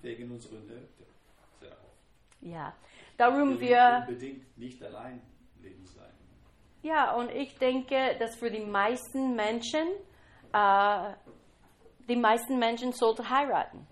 [0.03, 0.89] wegen unserer Nöte
[2.41, 2.75] ja,
[3.17, 4.05] darum Wir wir.
[4.09, 5.21] unbedingt nicht allein
[5.61, 6.11] leben sein.
[6.83, 9.87] Ja, und ich denke, dass für die meisten Menschen,
[10.53, 11.13] äh,
[12.09, 13.87] die meisten Menschen sollten heiraten.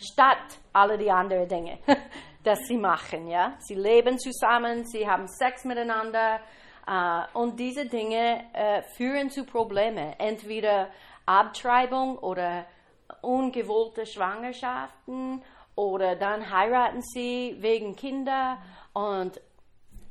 [0.00, 1.78] Statt alle die anderen Dinge,
[2.44, 3.54] das sie machen, ja.
[3.58, 6.40] Sie leben zusammen, sie haben Sex miteinander
[6.86, 10.14] äh, und diese Dinge äh, führen zu Problemen.
[10.18, 10.88] Entweder
[11.26, 12.64] Abtreibung oder
[13.20, 15.42] ungewollte Schwangerschaften
[15.74, 18.58] oder dann heiraten sie wegen Kinder
[18.92, 19.40] und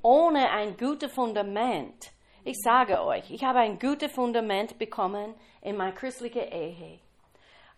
[0.01, 2.11] ohne ein gutes Fundament.
[2.43, 6.99] Ich sage euch, ich habe ein gutes Fundament bekommen in meiner christlichen Ehe.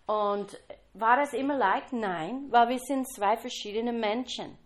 [0.06, 0.56] Und
[0.94, 1.92] war das immer leicht?
[1.92, 4.56] Nein, weil wir sind zwei verschiedene Menschen.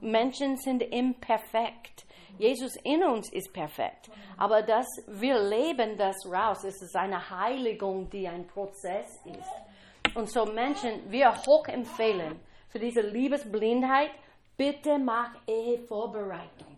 [0.00, 2.04] Menschen sind imperfekt.
[2.38, 4.10] Jesus in uns ist perfekt.
[4.36, 6.64] Aber das, wir leben das raus.
[6.64, 10.16] Es ist eine Heiligung, die ein Prozess ist.
[10.16, 14.10] Und so Menschen, wir hoch empfehlen für diese Liebesblindheit,
[14.56, 16.76] bitte mach Ehevorbereitung.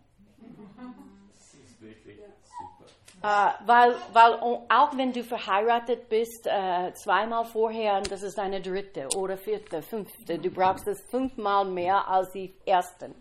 [3.22, 3.26] Äh,
[3.64, 4.34] weil, weil
[4.68, 10.38] auch wenn du verheiratet bist, äh, zweimal vorher, das ist deine dritte oder vierte, fünfte,
[10.38, 13.14] du brauchst es fünfmal mehr als die ersten.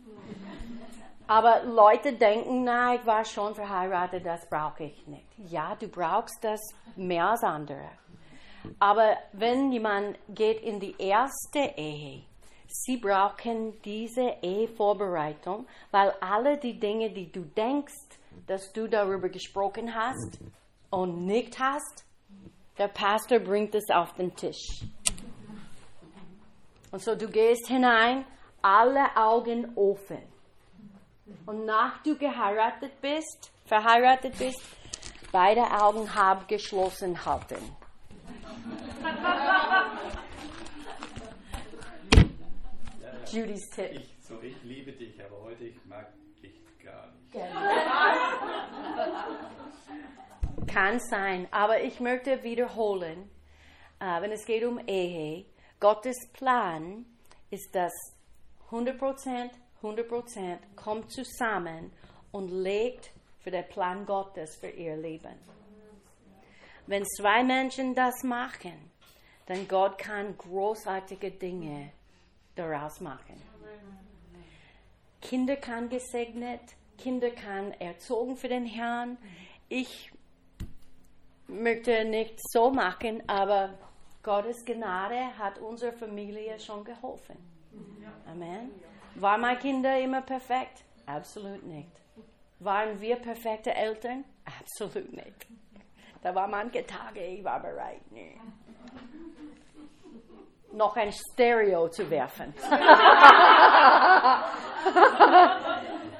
[1.27, 5.25] Aber Leute denken, na, ich war schon verheiratet, das brauche ich nicht.
[5.49, 6.59] Ja, du brauchst das
[6.95, 7.89] mehr als andere.
[8.79, 12.21] Aber wenn jemand geht in die erste Ehe,
[12.67, 17.93] sie brauchen diese Ehevorbereitung, weil alle die Dinge, die du denkst,
[18.47, 20.39] dass du darüber gesprochen hast
[20.89, 22.05] und nicht hast,
[22.77, 24.83] der Pastor bringt es auf den Tisch.
[26.91, 28.25] Und so du gehst hinein,
[28.61, 30.21] alle Augen offen.
[31.45, 34.61] Und nach du geheiratet bist, verheiratet bist,
[35.31, 37.75] beide Augen halb geschlossen halten.
[43.31, 43.91] Judy's Tipp.
[43.91, 47.35] Ich, so, ich liebe dich, aber heute ich mag dich gar nicht.
[50.75, 53.29] Kann sein, aber ich möchte wiederholen,
[54.01, 55.45] äh, wenn es geht um Ehe,
[55.79, 57.05] Gottes Plan
[57.49, 57.93] ist, dass
[58.71, 59.51] 100%,
[59.81, 61.93] 100% kommt zusammen
[62.33, 63.09] und lebt
[63.39, 65.39] für den Plan Gottes für ihr Leben.
[66.87, 68.91] Wenn zwei Menschen das machen,
[69.45, 71.93] dann Gott kann großartige Dinge
[72.55, 73.41] daraus machen.
[75.21, 76.59] Kinder kann gesegnet,
[76.97, 79.17] Kinder kann erzogen für den Herrn.
[79.69, 80.11] Ich
[81.47, 83.69] möchte nicht so machen, aber
[84.23, 87.37] Gottes Gnade hat unserer Familie schon geholfen.
[88.29, 88.71] Amen.
[89.15, 90.83] War meine Kinder immer perfekt?
[91.05, 91.91] Absolut nicht.
[92.59, 94.23] Waren wir perfekte Eltern?
[94.59, 95.47] Absolut nicht.
[96.21, 98.01] Da war manche Tage, ich war bereit.
[98.09, 98.39] Nee.
[100.73, 102.53] Noch ein Stereo zu werfen.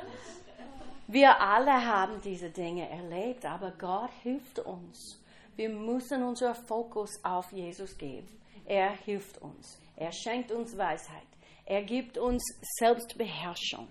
[1.08, 5.22] Wir alle haben diese Dinge erlebt, aber Gott hilft uns.
[5.56, 8.28] Wir müssen unseren Fokus auf Jesus geben.
[8.66, 9.80] Er hilft uns.
[9.95, 11.28] Er schenkt uns Weisheit.
[11.66, 12.43] Er gibt uns
[12.80, 13.88] Selbstbeherrschung.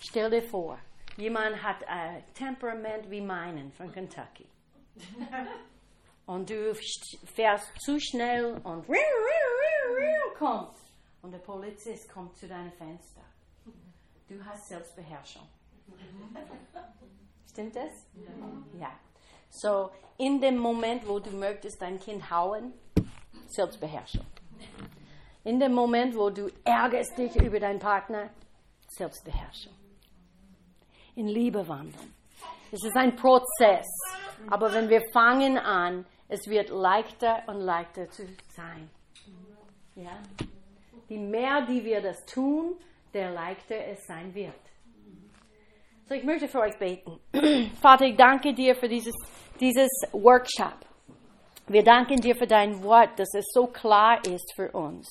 [0.00, 0.78] Stell dir vor,
[1.16, 4.46] jemand hat ein Temperament wie meinen von Kentucky.
[6.26, 6.74] Und du
[7.34, 8.86] fährst zu schnell und
[10.36, 10.76] kommt.
[11.22, 13.22] Und der Polizist kommt zu deinem Fenster.
[14.28, 15.46] Du hast Selbstbeherrschung.
[17.50, 18.06] Stimmt das?
[18.80, 18.90] Ja.
[19.50, 22.72] So, in dem Moment, wo du möchtest dein Kind hauen,
[23.48, 24.24] Selbstbeherrschung.
[25.44, 28.30] In dem Moment, wo du ärgerst dich über deinen Partner,
[28.88, 29.74] Selbstbeherrschung.
[31.16, 32.14] In Liebe wandeln.
[32.70, 33.86] Es ist ein Prozess.
[34.48, 38.26] Aber wenn wir fangen an, es wird leichter und leichter zu
[38.56, 38.88] sein.
[39.94, 40.18] Ja?
[41.10, 42.76] Die mehr, die wir das tun,
[43.12, 44.54] der leichter es sein wird.
[46.12, 47.18] So, ich möchte für euch beten.
[47.80, 49.14] Vater, ich danke dir für dieses,
[49.58, 50.74] dieses Workshop.
[51.68, 55.08] Wir danken dir für dein Wort, dass es so klar ist für uns.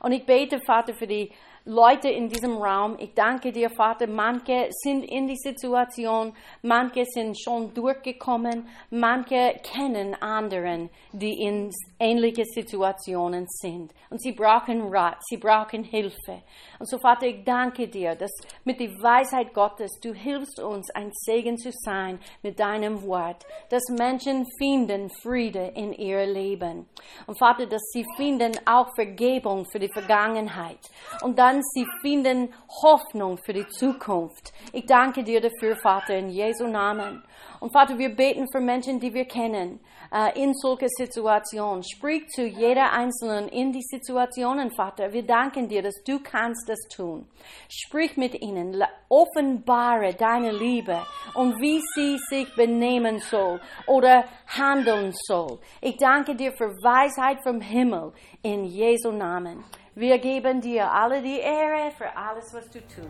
[0.00, 1.32] Und ich bete, Vater, für die
[1.64, 2.96] Leute in diesem Raum.
[2.98, 4.08] Ich danke dir, Vater.
[4.08, 12.44] Manche sind in die Situation, manche sind schon durchgekommen, manche kennen anderen, die in ähnliche
[12.44, 13.92] Situationen sind.
[14.10, 16.42] Und sie brauchen Rat, sie brauchen Hilfe.
[16.80, 18.32] Und so, Vater, ich danke dir, dass
[18.64, 23.82] mit der Weisheit Gottes du hilfst uns, ein Segen zu sein mit deinem Wort, dass
[23.88, 26.86] Menschen finden Friede in ihr Leben.
[27.26, 30.80] Und Vater, dass sie finden auch Vergebung für die Vergangenheit.
[31.22, 34.52] Und dann dann sie finden Hoffnung für die Zukunft.
[34.72, 37.22] Ich danke dir dafür, Vater, in Jesu Namen.
[37.60, 39.80] Und Vater, wir beten für Menschen, die wir kennen,
[40.12, 41.82] äh, in solche Situationen.
[41.82, 45.12] Sprich zu jeder Einzelnen in die Situationen, Vater.
[45.12, 47.28] Wir danken dir, dass du kannst das tun.
[47.68, 51.02] Sprich mit ihnen, offenbare deine Liebe
[51.34, 55.58] und wie sie sich benehmen soll oder handeln soll.
[55.80, 59.64] Ich danke dir für Weisheit vom Himmel in Jesu Namen.
[59.94, 63.02] Wir geben dir alle die Ehre für alles, was du tust.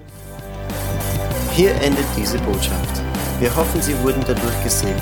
[1.53, 3.01] Hier endet diese Botschaft.
[3.39, 5.01] Wir hoffen, Sie wurden dadurch gesegnet.